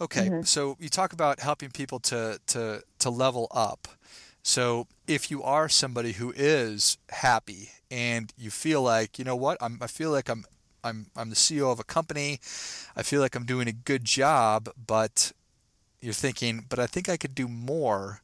Okay, 0.00 0.30
Mm-hmm. 0.30 0.42
so 0.42 0.76
you 0.78 0.88
talk 0.90 1.12
about 1.14 1.40
helping 1.40 1.70
people 1.70 1.98
to 2.00 2.38
to 2.48 2.82
to 2.98 3.10
level 3.10 3.48
up. 3.50 3.88
So 4.46 4.86
if 5.08 5.28
you 5.28 5.42
are 5.42 5.68
somebody 5.68 6.12
who 6.12 6.32
is 6.36 6.98
happy 7.08 7.70
and 7.90 8.32
you 8.38 8.50
feel 8.50 8.80
like, 8.80 9.18
you 9.18 9.24
know 9.24 9.34
what, 9.34 9.58
I'm, 9.60 9.76
I 9.80 9.88
feel 9.88 10.12
like 10.12 10.28
I'm, 10.28 10.44
I'm, 10.84 11.06
I'm 11.16 11.30
the 11.30 11.34
CEO 11.34 11.72
of 11.72 11.80
a 11.80 11.84
company, 11.84 12.38
I 12.94 13.02
feel 13.02 13.20
like 13.20 13.34
I'm 13.34 13.44
doing 13.44 13.66
a 13.66 13.72
good 13.72 14.04
job, 14.04 14.68
but 14.86 15.32
you're 16.00 16.14
thinking, 16.14 16.64
but 16.68 16.78
I 16.78 16.86
think 16.86 17.08
I 17.08 17.16
could 17.16 17.34
do 17.34 17.48
more. 17.48 18.22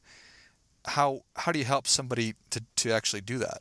How, 0.84 1.22
how 1.34 1.50
do 1.50 1.58
you 1.58 1.64
help 1.64 1.88
somebody 1.88 2.34
to, 2.50 2.62
to 2.76 2.92
actually 2.92 3.22
do 3.22 3.38
that? 3.38 3.60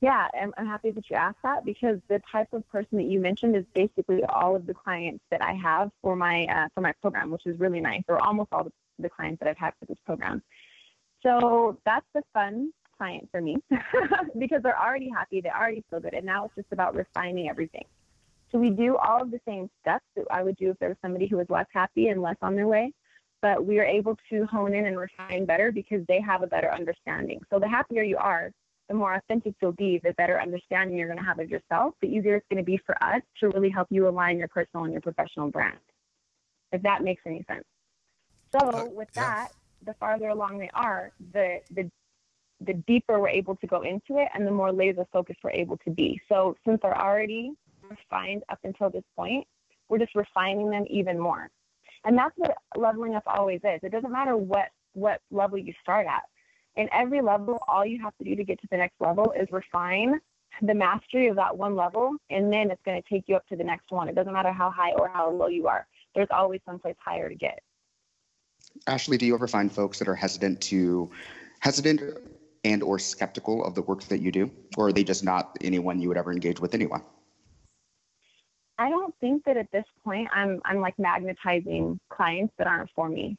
Yeah, 0.00 0.26
I'm, 0.38 0.52
I'm 0.58 0.66
happy 0.66 0.90
that 0.90 1.08
you 1.08 1.14
asked 1.14 1.38
that 1.44 1.64
because 1.64 2.00
the 2.08 2.20
type 2.30 2.48
of 2.52 2.68
person 2.70 2.98
that 2.98 3.04
you 3.06 3.20
mentioned 3.20 3.54
is 3.54 3.64
basically 3.72 4.24
all 4.24 4.56
of 4.56 4.66
the 4.66 4.74
clients 4.74 5.24
that 5.30 5.42
I 5.42 5.52
have 5.52 5.92
for 6.02 6.16
my 6.16 6.44
uh, 6.44 6.68
for 6.74 6.80
my 6.80 6.92
program, 7.00 7.30
which 7.30 7.46
is 7.46 7.58
really 7.58 7.80
nice, 7.80 8.02
or 8.08 8.20
almost 8.22 8.48
all 8.52 8.64
the, 8.64 8.72
the 8.98 9.08
clients 9.08 9.38
that 9.40 9.48
I've 9.48 9.56
had 9.56 9.72
for 9.78 9.86
this 9.86 9.96
program. 10.04 10.42
So 11.24 11.78
that's 11.84 12.06
the 12.14 12.22
fun 12.32 12.72
client 12.96 13.28
for 13.30 13.40
me 13.40 13.56
because 14.38 14.62
they're 14.62 14.80
already 14.80 15.08
happy, 15.08 15.40
they 15.40 15.50
already 15.50 15.82
feel 15.90 16.00
good, 16.00 16.14
and 16.14 16.24
now 16.24 16.44
it's 16.44 16.54
just 16.54 16.68
about 16.72 16.94
refining 16.94 17.48
everything. 17.48 17.84
So 18.52 18.58
we 18.58 18.70
do 18.70 18.96
all 18.96 19.22
of 19.22 19.30
the 19.30 19.40
same 19.48 19.68
steps 19.80 20.04
that 20.16 20.26
I 20.30 20.42
would 20.42 20.56
do 20.56 20.70
if 20.70 20.78
there 20.78 20.88
was 20.88 20.98
somebody 21.02 21.26
who 21.26 21.38
was 21.38 21.46
less 21.48 21.66
happy 21.72 22.08
and 22.08 22.22
less 22.22 22.36
on 22.40 22.54
their 22.54 22.68
way, 22.68 22.92
but 23.42 23.64
we 23.64 23.80
are 23.80 23.84
able 23.84 24.16
to 24.30 24.46
hone 24.46 24.74
in 24.74 24.86
and 24.86 24.96
refine 24.96 25.44
better 25.44 25.72
because 25.72 26.04
they 26.06 26.20
have 26.20 26.42
a 26.42 26.46
better 26.46 26.72
understanding. 26.72 27.40
So 27.50 27.58
the 27.58 27.68
happier 27.68 28.02
you 28.02 28.16
are, 28.16 28.52
the 28.88 28.94
more 28.94 29.14
authentic 29.14 29.54
you'll 29.60 29.72
be, 29.72 29.98
the 30.04 30.12
better 30.12 30.40
understanding 30.40 30.96
you're 30.96 31.08
going 31.08 31.18
to 31.18 31.24
have 31.24 31.40
of 31.40 31.50
yourself, 31.50 31.94
the 32.00 32.06
easier 32.06 32.36
it's 32.36 32.46
going 32.50 32.62
to 32.62 32.64
be 32.64 32.78
for 32.86 33.02
us 33.02 33.22
to 33.40 33.48
really 33.48 33.70
help 33.70 33.88
you 33.90 34.06
align 34.08 34.38
your 34.38 34.48
personal 34.48 34.84
and 34.84 34.92
your 34.92 35.00
professional 35.00 35.50
brand. 35.50 35.78
If 36.70 36.82
that 36.82 37.02
makes 37.02 37.22
any 37.26 37.44
sense. 37.48 37.64
So 38.52 38.68
Uh, 38.68 38.84
with 38.92 39.12
that, 39.14 39.52
the 39.86 39.94
farther 40.00 40.28
along 40.28 40.58
they 40.58 40.70
are, 40.74 41.12
the 41.32 41.60
the 41.70 41.90
the 42.60 42.74
deeper 42.86 43.20
we're 43.20 43.28
able 43.28 43.56
to 43.56 43.66
go 43.66 43.82
into 43.82 44.18
it 44.18 44.28
and 44.34 44.46
the 44.46 44.50
more 44.50 44.72
laser 44.72 45.06
focused 45.12 45.40
we're 45.44 45.50
able 45.50 45.76
to 45.78 45.90
be. 45.90 46.20
So 46.28 46.56
since 46.66 46.78
they're 46.82 46.98
already 46.98 47.52
refined 47.88 48.42
up 48.48 48.60
until 48.64 48.90
this 48.90 49.04
point, 49.16 49.46
We're 49.88 49.98
just 49.98 50.14
refining 50.14 50.70
them 50.70 50.84
even 50.88 51.18
more. 51.18 51.50
And 52.04 52.16
that's 52.16 52.34
what 52.36 52.54
leveling 52.76 53.14
up 53.14 53.24
always 53.26 53.60
is. 53.64 53.80
It 53.82 53.92
doesn't 53.92 54.12
matter 54.12 54.36
what 54.36 54.68
what 54.94 55.20
level 55.30 55.58
you 55.58 55.72
start 55.82 56.06
at. 56.06 56.22
In 56.76 56.88
every 56.92 57.20
level, 57.20 57.58
all 57.68 57.84
you 57.84 58.00
have 58.02 58.16
to 58.18 58.24
do 58.24 58.36
to 58.36 58.44
get 58.44 58.60
to 58.60 58.68
the 58.70 58.76
next 58.76 59.00
level 59.00 59.32
is 59.38 59.48
refine 59.50 60.20
the 60.62 60.74
mastery 60.74 61.26
of 61.28 61.36
that 61.36 61.56
one 61.56 61.74
level, 61.74 62.14
and 62.30 62.52
then 62.52 62.70
it's 62.70 62.80
going 62.84 63.00
to 63.00 63.08
take 63.08 63.24
you 63.26 63.34
up 63.34 63.46
to 63.48 63.56
the 63.56 63.64
next 63.64 63.90
one. 63.90 64.08
It 64.08 64.14
doesn't 64.14 64.32
matter 64.32 64.52
how 64.52 64.70
high 64.70 64.92
or 64.92 65.08
how 65.08 65.28
low 65.30 65.48
you 65.48 65.66
are. 65.66 65.86
There's 66.14 66.28
always 66.30 66.60
someplace 66.64 66.94
higher 67.04 67.28
to 67.28 67.34
get. 67.34 67.60
Ashley, 68.86 69.16
do 69.16 69.26
you 69.26 69.34
ever 69.34 69.46
find 69.46 69.70
folks 69.70 69.98
that 69.98 70.08
are 70.08 70.14
hesitant 70.14 70.60
to 70.62 71.10
hesitant 71.60 72.02
and 72.64 72.82
or 72.82 72.98
skeptical 72.98 73.64
of 73.64 73.74
the 73.74 73.82
work 73.82 74.02
that 74.04 74.20
you 74.20 74.32
do, 74.32 74.50
or 74.76 74.88
are 74.88 74.92
they 74.92 75.04
just 75.04 75.24
not 75.24 75.56
anyone 75.60 76.00
you 76.00 76.08
would 76.08 76.16
ever 76.16 76.32
engage 76.32 76.60
with 76.60 76.74
anyway? 76.74 76.98
I 78.78 78.90
don't 78.90 79.14
think 79.20 79.44
that 79.44 79.56
at 79.56 79.70
this 79.72 79.84
point 80.02 80.28
I'm 80.32 80.60
I'm 80.64 80.80
like 80.80 80.98
magnetizing 80.98 81.98
clients 82.10 82.54
that 82.58 82.66
aren't 82.66 82.90
for 82.94 83.08
me. 83.08 83.36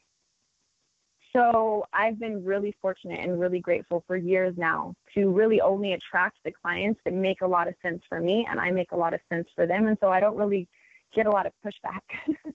So 1.32 1.84
I've 1.92 2.18
been 2.18 2.42
really 2.42 2.74
fortunate 2.80 3.20
and 3.20 3.38
really 3.38 3.60
grateful 3.60 4.02
for 4.06 4.16
years 4.16 4.54
now 4.56 4.94
to 5.14 5.28
really 5.28 5.60
only 5.60 5.92
attract 5.92 6.38
the 6.44 6.50
clients 6.50 6.98
that 7.04 7.12
make 7.12 7.42
a 7.42 7.46
lot 7.46 7.68
of 7.68 7.74
sense 7.82 8.00
for 8.08 8.20
me 8.20 8.46
and 8.50 8.58
I 8.58 8.70
make 8.70 8.92
a 8.92 8.96
lot 8.96 9.12
of 9.12 9.20
sense 9.30 9.46
for 9.54 9.66
them. 9.66 9.86
And 9.86 9.98
so 10.00 10.08
I 10.08 10.18
don't 10.18 10.36
really 10.36 10.66
get 11.14 11.26
a 11.26 11.30
lot 11.30 11.44
of 11.44 11.52
pushback, 11.64 12.00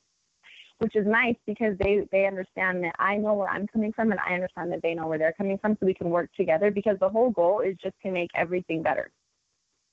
which 0.82 0.96
is 0.96 1.06
nice 1.06 1.36
because 1.46 1.78
they, 1.78 2.08
they 2.12 2.26
understand 2.26 2.84
that 2.84 2.96
I 2.98 3.16
know 3.16 3.36
where 3.36 3.48
I'm 3.48 3.68
coming 3.68 3.94
from 3.94 4.10
and 4.10 4.20
I 4.20 4.34
understand 4.34 4.72
that 4.72 4.82
they 4.82 4.96
know 4.96 5.06
where 5.06 5.20
they're 5.20 5.32
coming 5.34 5.60
from 5.60 5.78
so 5.80 5.86
we 5.86 5.94
can 5.94 6.10
work 6.10 6.32
together 6.36 6.72
because 6.72 6.98
the 7.00 7.08
whole 7.08 7.30
goal 7.30 7.60
is 7.60 7.78
just 7.84 7.94
to 8.04 8.10
make 8.10 8.32
everything 8.34 8.82
better. 8.82 9.12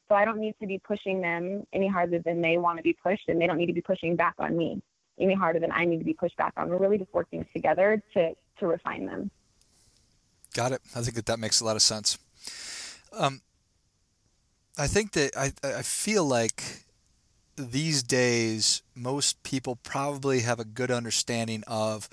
So 0.09 0.15
I 0.15 0.25
don't 0.25 0.41
need 0.41 0.55
to 0.63 0.67
be 0.67 0.79
pushing 0.79 1.21
them 1.21 1.65
any 1.75 1.89
harder 1.89 2.21
than 2.21 2.41
they 2.41 2.57
want 2.57 2.79
to 2.79 2.83
be 2.83 2.95
pushed 2.95 3.29
and 3.29 3.39
they 3.39 3.47
don't 3.47 3.59
need 3.59 3.67
to 3.67 3.75
be 3.75 3.83
pushing 3.83 4.17
back 4.17 4.33
on 4.39 4.57
me 4.57 4.81
any 5.21 5.35
harder 5.35 5.61
than 5.61 5.73
I 5.73 5.85
need 5.85 5.99
to 5.99 6.05
be 6.05 6.15
pushed 6.15 6.39
back 6.39 6.55
on. 6.57 6.71
We're 6.71 6.79
really 6.79 6.97
just 6.97 7.13
working 7.13 7.47
together 7.53 8.03
to 8.15 8.35
to 8.61 8.67
refine 8.67 9.05
them. 9.05 9.31
Got 10.55 10.73
it. 10.73 10.81
I 10.97 11.03
think 11.03 11.17
that 11.17 11.27
that 11.27 11.39
makes 11.39 11.61
a 11.61 11.67
lot 11.67 11.77
of 11.77 11.83
sense. 11.83 12.17
Um, 13.13 13.43
I 14.79 14.87
think 14.87 15.13
that 15.13 15.37
I 15.37 15.53
I 15.63 15.83
feel 15.83 16.25
like 16.25 16.63
these 17.59 18.03
days 18.03 18.83
most 18.95 19.43
people 19.43 19.77
probably 19.77 20.41
have 20.41 20.61
a 20.61 20.65
good 20.65 20.91
understanding 20.91 21.65
of 21.67 22.09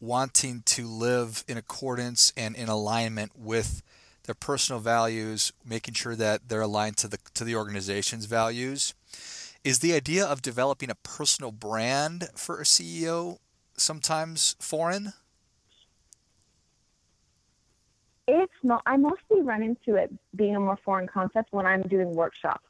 wanting 0.00 0.62
to 0.64 0.86
live 0.86 1.44
in 1.46 1.58
accordance 1.58 2.32
and 2.36 2.56
in 2.56 2.68
alignment 2.68 3.32
with 3.36 3.82
their 4.24 4.34
personal 4.34 4.80
values, 4.80 5.52
making 5.64 5.94
sure 5.94 6.16
that 6.16 6.48
they're 6.48 6.60
aligned 6.60 6.96
to 6.98 7.08
the 7.08 7.18
to 7.34 7.44
the 7.44 7.56
organization's 7.56 8.26
values. 8.26 8.94
Is 9.62 9.80
the 9.80 9.92
idea 9.92 10.24
of 10.24 10.40
developing 10.40 10.90
a 10.90 10.94
personal 10.94 11.52
brand 11.52 12.28
for 12.34 12.60
a 12.60 12.64
CEO 12.64 13.38
sometimes 13.76 14.56
foreign? 14.58 15.12
It's 18.26 18.52
not. 18.62 18.82
I 18.86 18.96
mostly 18.96 19.42
run 19.42 19.62
into 19.62 19.96
it 19.96 20.12
being 20.36 20.56
a 20.56 20.60
more 20.60 20.78
foreign 20.84 21.08
concept 21.08 21.52
when 21.52 21.66
I'm 21.66 21.82
doing 21.82 22.14
workshops. 22.14 22.69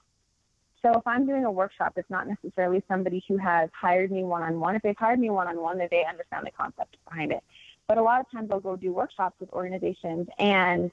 So 0.83 0.93
if 0.95 1.07
I'm 1.07 1.27
doing 1.27 1.45
a 1.45 1.51
workshop, 1.51 1.95
it's 1.97 2.09
not 2.11 2.27
necessarily 2.27 2.83
somebody 2.89 3.23
who 3.29 3.37
has 3.37 3.69
hired 3.79 4.11
me 4.11 4.25
one 4.25 4.43
on 4.43 4.61
one. 4.61 4.77
If 4.77 4.83
they've 4.83 4.97
hired 4.97 5.19
me 5.19 5.31
one 5.31 5.47
on 5.47 5.61
one, 5.61 5.79
then 5.79 5.89
they 5.91 6.05
understand 6.05 6.47
the 6.47 6.51
concept 6.53 6.97
behind 7.09 7.33
it. 7.33 7.43
But 7.87 7.99
a 7.99 8.03
lot 8.03 8.21
of 8.21 8.31
times 8.31 8.51
I'll 8.51 8.61
go 8.61 8.77
do 8.77 8.93
workshops 8.93 9.39
with 9.41 9.51
organizations, 9.53 10.29
and 10.39 10.91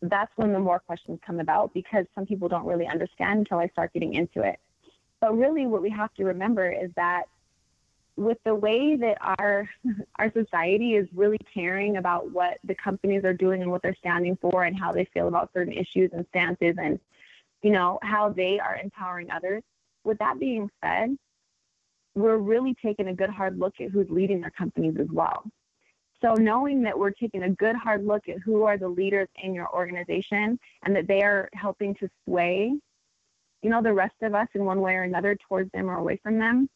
that's 0.00 0.32
when 0.36 0.52
the 0.52 0.60
more 0.60 0.78
questions 0.78 1.18
come 1.26 1.40
about 1.40 1.74
because 1.74 2.06
some 2.14 2.26
people 2.26 2.48
don't 2.48 2.64
really 2.64 2.86
understand 2.86 3.40
until 3.40 3.58
I 3.58 3.68
start 3.68 3.92
getting 3.92 4.14
into 4.14 4.42
it. 4.42 4.58
But 5.20 5.36
really, 5.36 5.66
what 5.66 5.82
we 5.82 5.90
have 5.90 6.12
to 6.14 6.24
remember 6.24 6.70
is 6.70 6.90
that 6.96 7.24
with 8.16 8.38
the 8.44 8.54
way 8.54 8.96
that 8.96 9.18
our 9.38 9.68
our 10.18 10.32
society 10.32 10.94
is 10.94 11.08
really 11.14 11.38
caring 11.52 11.96
about 11.96 12.30
what 12.30 12.58
the 12.64 12.74
companies 12.74 13.24
are 13.24 13.34
doing 13.34 13.62
and 13.62 13.70
what 13.70 13.82
they're 13.82 13.96
standing 13.96 14.36
for 14.40 14.64
and 14.64 14.78
how 14.78 14.92
they 14.92 15.04
feel 15.06 15.28
about 15.28 15.50
certain 15.52 15.72
issues 15.72 16.10
and 16.12 16.26
stances 16.30 16.76
and 16.78 16.98
you 17.62 17.70
know 17.70 17.98
how 18.02 18.28
they 18.30 18.58
are 18.58 18.76
empowering 18.76 19.30
others. 19.30 19.62
With 20.04 20.18
that 20.18 20.38
being 20.38 20.68
said 20.84 21.16
we're 22.14 22.36
really 22.36 22.74
taking 22.84 23.08
a 23.08 23.14
good 23.14 23.30
hard 23.30 23.58
look 23.58 23.72
at 23.80 23.90
who's 23.90 24.06
leading 24.10 24.42
their 24.42 24.50
companies 24.50 24.96
as 25.00 25.06
well. 25.10 25.44
So 26.20 26.34
knowing 26.34 26.82
that 26.82 26.96
we're 26.96 27.10
taking 27.10 27.44
a 27.44 27.50
good 27.50 27.74
hard 27.74 28.04
look 28.04 28.28
at 28.28 28.36
who 28.44 28.64
are 28.64 28.76
the 28.76 28.88
leaders 28.88 29.28
in 29.42 29.54
your 29.54 29.74
organization 29.74 30.58
and 30.84 30.94
that 30.94 31.08
they 31.08 31.22
are 31.22 31.48
helping 31.54 31.94
to 31.96 32.08
sway 32.24 32.72
you 33.62 33.70
know 33.70 33.82
the 33.82 33.92
rest 33.92 34.14
of 34.22 34.34
us 34.34 34.48
in 34.54 34.64
one 34.64 34.80
way 34.80 34.94
or 34.94 35.02
another 35.02 35.36
towards 35.48 35.70
them 35.72 35.88
or 35.88 35.96
away 35.96 36.18
from 36.22 36.38
them 36.38 36.68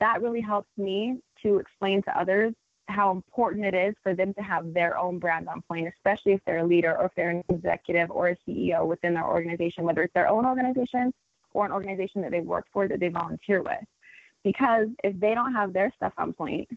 that 0.00 0.22
really 0.22 0.40
helps 0.40 0.68
me 0.76 1.18
to 1.42 1.56
explain 1.56 2.02
to 2.02 2.18
others 2.18 2.52
how 2.88 3.10
important 3.10 3.64
it 3.64 3.74
is 3.74 3.94
for 4.02 4.14
them 4.14 4.32
to 4.34 4.42
have 4.42 4.72
their 4.72 4.96
own 4.96 5.18
brand 5.18 5.48
on 5.48 5.62
point, 5.62 5.88
especially 5.88 6.32
if 6.32 6.40
they're 6.46 6.58
a 6.58 6.66
leader 6.66 6.96
or 6.96 7.06
if 7.06 7.12
they're 7.16 7.30
an 7.30 7.44
executive 7.48 8.10
or 8.10 8.28
a 8.28 8.36
CEO 8.46 8.86
within 8.86 9.14
their 9.14 9.26
organization, 9.26 9.84
whether 9.84 10.02
it's 10.02 10.14
their 10.14 10.28
own 10.28 10.46
organization 10.46 11.12
or 11.52 11.66
an 11.66 11.72
organization 11.72 12.22
that 12.22 12.30
they 12.30 12.40
work 12.40 12.66
for 12.72 12.86
that 12.86 13.00
they 13.00 13.08
volunteer 13.08 13.62
with. 13.62 13.84
Because 14.44 14.88
if 15.02 15.18
they 15.18 15.34
don't 15.34 15.52
have 15.52 15.72
their 15.72 15.92
stuff 15.96 16.12
on 16.18 16.32
point, 16.32 16.68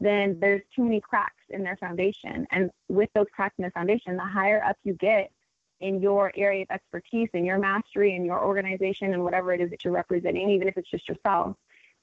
then 0.00 0.38
there's 0.40 0.62
too 0.74 0.84
many 0.84 1.00
cracks 1.00 1.42
in 1.48 1.64
their 1.64 1.76
foundation. 1.76 2.46
And 2.52 2.70
with 2.88 3.10
those 3.14 3.26
cracks 3.32 3.56
in 3.58 3.64
the 3.64 3.70
foundation, 3.72 4.16
the 4.16 4.24
higher 4.24 4.62
up 4.62 4.76
you 4.84 4.92
get 4.94 5.32
in 5.80 6.00
your 6.00 6.32
area 6.36 6.62
of 6.62 6.70
expertise, 6.70 7.28
and 7.34 7.46
your 7.46 7.58
mastery, 7.58 8.16
and 8.16 8.26
your 8.26 8.44
organization, 8.44 9.12
and 9.14 9.22
whatever 9.22 9.52
it 9.52 9.60
is 9.60 9.70
that 9.70 9.84
you're 9.84 9.92
representing, 9.92 10.50
even 10.50 10.66
if 10.66 10.76
it's 10.76 10.90
just 10.90 11.08
yourself, 11.08 11.56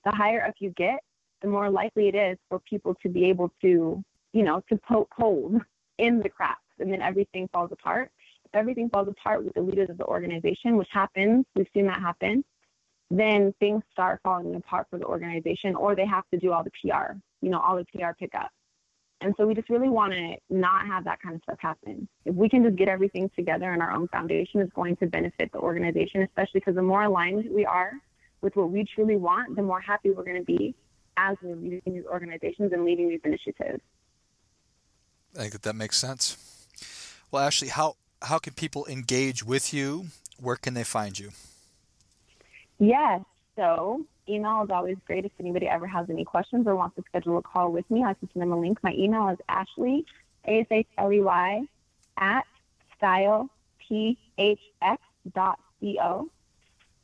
the 0.05 0.11
higher 0.11 0.45
up 0.45 0.55
you 0.59 0.69
get, 0.71 0.99
the 1.45 1.51
more 1.51 1.69
likely 1.69 2.07
it 2.07 2.15
is 2.15 2.39
for 2.49 2.59
people 2.59 2.95
to 3.03 3.07
be 3.07 3.25
able 3.25 3.53
to, 3.61 4.03
you 4.33 4.43
know, 4.43 4.63
to 4.67 4.77
poke 4.77 5.13
holes 5.15 5.61
in 5.99 6.19
the 6.19 6.27
cracks 6.27 6.59
and 6.79 6.91
then 6.91 7.03
everything 7.03 7.47
falls 7.53 7.71
apart. 7.71 8.11
If 8.45 8.55
everything 8.55 8.89
falls 8.89 9.07
apart 9.07 9.45
with 9.45 9.53
the 9.53 9.61
leaders 9.61 9.91
of 9.91 9.99
the 9.99 10.05
organization, 10.05 10.75
which 10.75 10.89
happens, 10.91 11.45
we've 11.55 11.67
seen 11.71 11.85
that 11.85 11.99
happen, 11.99 12.43
then 13.11 13.53
things 13.59 13.83
start 13.91 14.21
falling 14.23 14.55
apart 14.55 14.87
for 14.89 14.97
the 14.97 15.05
organization 15.05 15.75
or 15.75 15.95
they 15.95 16.07
have 16.07 16.27
to 16.33 16.39
do 16.39 16.51
all 16.51 16.63
the 16.63 16.71
PR, 16.71 17.13
you 17.41 17.51
know, 17.51 17.59
all 17.59 17.75
the 17.75 17.85
PR 17.95 18.13
pickup. 18.19 18.49
And 19.21 19.35
so 19.37 19.45
we 19.45 19.53
just 19.53 19.69
really 19.69 19.89
want 19.89 20.13
to 20.13 20.35
not 20.49 20.87
have 20.87 21.03
that 21.03 21.21
kind 21.21 21.35
of 21.35 21.43
stuff 21.43 21.59
happen. 21.59 22.07
If 22.25 22.33
we 22.33 22.49
can 22.49 22.63
just 22.63 22.75
get 22.75 22.87
everything 22.87 23.29
together 23.35 23.71
in 23.71 23.81
our 23.81 23.91
own 23.91 24.07
foundation, 24.07 24.61
it's 24.61 24.73
going 24.73 24.95
to 24.97 25.05
benefit 25.05 25.51
the 25.51 25.59
organization, 25.59 26.23
especially 26.23 26.61
because 26.61 26.75
the 26.75 26.81
more 26.81 27.03
aligned 27.03 27.47
we 27.51 27.65
are 27.65 27.91
with 28.41 28.55
what 28.55 28.71
we 28.71 28.83
truly 28.83 29.15
want, 29.15 29.55
the 29.55 29.61
more 29.61 29.79
happy 29.79 30.09
we're 30.09 30.23
going 30.23 30.39
to 30.39 30.43
be 30.43 30.75
as 31.17 31.37
we're 31.41 31.55
leading 31.55 31.81
these 31.85 32.05
organizations 32.05 32.71
and 32.73 32.85
leading 32.85 33.09
these 33.09 33.21
initiatives. 33.23 33.81
I 35.35 35.39
think 35.39 35.53
that 35.53 35.63
that 35.63 35.75
makes 35.75 35.97
sense. 35.97 36.37
Well, 37.31 37.43
Ashley, 37.43 37.67
how 37.67 37.95
how 38.21 38.37
can 38.39 38.53
people 38.53 38.85
engage 38.87 39.43
with 39.43 39.73
you? 39.73 40.07
Where 40.39 40.55
can 40.55 40.73
they 40.73 40.83
find 40.83 41.17
you? 41.17 41.31
Yes, 42.79 43.21
so 43.55 44.05
email 44.27 44.63
is 44.63 44.69
always 44.69 44.97
great 45.05 45.25
if 45.25 45.31
anybody 45.39 45.67
ever 45.67 45.87
has 45.87 46.09
any 46.09 46.25
questions 46.25 46.67
or 46.67 46.75
wants 46.75 46.95
to 46.95 47.03
schedule 47.07 47.37
a 47.37 47.41
call 47.41 47.71
with 47.71 47.89
me. 47.89 48.03
I 48.03 48.13
can 48.15 48.29
send 48.33 48.41
them 48.41 48.51
a 48.51 48.59
link. 48.59 48.79
My 48.83 48.93
email 48.93 49.29
is 49.29 49.37
Ashley, 49.47 50.05
A 50.45 50.61
S 50.61 50.67
H 50.71 50.87
L 50.97 51.11
E 51.11 51.21
Y, 51.21 51.63
at 52.17 52.45
stylephx.co. 53.01 53.49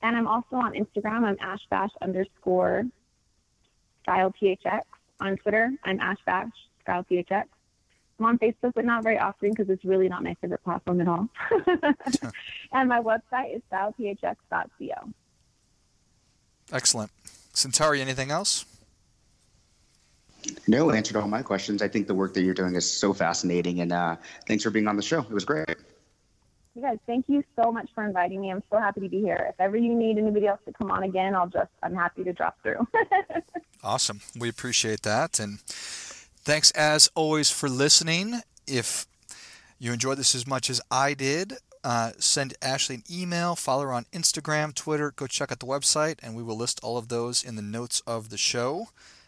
And 0.04 0.18
I'm 0.18 0.28
also 0.28 0.56
on 0.56 0.74
Instagram. 0.74 1.24
I'm 1.24 1.38
ashbash 1.38 1.92
underscore 2.02 2.86
stylephx. 4.08 4.86
On 5.20 5.38
Twitter, 5.38 5.72
I'm 5.84 6.00
ashbash 6.00 6.52
stylephx. 6.84 7.48
I'm 8.20 8.26
on 8.26 8.40
Facebook, 8.40 8.74
but 8.76 8.86
not 8.86 9.04
very 9.04 9.18
often 9.18 9.50
because 9.50 9.70
it's 9.70 9.84
really 9.84 10.08
not 10.08 10.24
my 10.24 10.36
favorite 10.42 10.64
platform 10.64 11.02
at 11.02 11.08
all. 11.08 11.28
and 12.72 12.90
my 12.90 13.02
website 13.02 13.56
is 13.56 13.62
stylephx.co. 13.72 15.10
Excellent. 16.72 17.12
Centauri, 17.54 18.02
anything 18.02 18.32
else? 18.32 18.66
No, 20.68 20.92
answered 20.92 21.18
all 21.18 21.28
my 21.28 21.42
questions. 21.42 21.82
I 21.82 21.88
think 21.88 22.08
the 22.08 22.16
work 22.16 22.34
that 22.34 22.42
you're 22.42 22.54
doing 22.54 22.76
is 22.76 22.90
so 22.90 23.14
fascinating, 23.14 23.82
and 23.82 23.92
uh, 23.92 24.16
thanks 24.48 24.64
for 24.64 24.70
being 24.70 24.88
on 24.88 24.96
the 24.96 25.02
show. 25.02 25.20
It 25.20 25.32
was 25.32 25.46
great. 25.46 25.78
You 26.74 26.82
guys, 26.82 27.00
thank 27.06 27.26
you 27.28 27.44
so 27.62 27.70
much 27.70 27.90
for 27.94 28.06
inviting 28.06 28.40
me. 28.40 28.50
I'm 28.50 28.64
so 28.72 28.80
happy 28.80 29.02
to 29.02 29.10
be 29.10 29.20
here. 29.20 29.48
If 29.50 29.56
ever 29.60 29.76
you 29.76 29.94
need 29.94 30.18
anybody 30.18 30.48
else 30.48 30.62
to 30.66 30.72
come 30.72 30.90
on 30.90 31.04
again, 31.04 31.36
I'll 31.36 31.50
just, 31.50 31.70
I'm 31.84 31.94
happy 31.94 32.24
to 32.24 32.32
drop 32.32 32.58
through. 32.64 32.88
awesome. 33.84 34.22
We 34.38 34.48
appreciate 34.48 35.02
that. 35.02 35.38
And 35.38 35.60
thanks 35.60 36.72
as 36.72 37.10
always 37.14 37.52
for 37.52 37.68
listening. 37.68 38.42
If 38.68 39.06
you 39.80 39.92
enjoyed 39.92 40.18
this 40.18 40.34
as 40.34 40.48
much 40.48 40.70
as 40.70 40.80
I 40.90 41.14
did, 41.14 41.56
uh, 41.84 42.12
send 42.20 42.54
Ashley 42.62 42.96
an 42.96 43.04
email, 43.12 43.58
follow 43.58 43.84
her 43.84 43.92
on 43.92 44.06
Instagram, 44.14 44.74
Twitter, 44.74 45.12
go 45.12 45.28
check 45.28 45.52
out 45.52 45.60
the 45.60 45.66
website, 45.66 46.20
and 46.24 46.38
we 46.38 46.44
will 46.44 46.56
list 46.56 46.80
all 46.84 46.98
of 46.98 47.10
those 47.10 47.44
in 47.44 47.58
the 47.58 47.62
notes 47.62 48.02
of 48.08 48.30
the 48.30 48.38
show. 48.38 48.88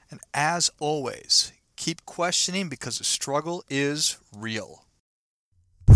And 0.09 0.21
as 0.33 0.71
always, 0.79 1.51
keep 1.75 2.05
questioning 2.05 2.69
because 2.69 2.99
the 2.99 3.03
struggle 3.03 3.65
is 3.69 4.17
real. 4.33 4.82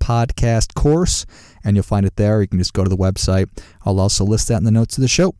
podcast 0.00 0.74
course, 0.74 1.26
and 1.62 1.76
you'll 1.76 1.82
find 1.82 2.06
it 2.06 2.16
there. 2.16 2.40
You 2.40 2.48
can 2.48 2.58
just 2.58 2.72
go 2.72 2.82
to 2.82 2.90
the 2.90 2.96
website. 2.96 3.48
I'll 3.84 4.00
also 4.00 4.24
list 4.24 4.48
that 4.48 4.56
in 4.56 4.64
the 4.64 4.70
notes 4.70 4.98
of 4.98 5.02
the 5.02 5.08
show. 5.08 5.34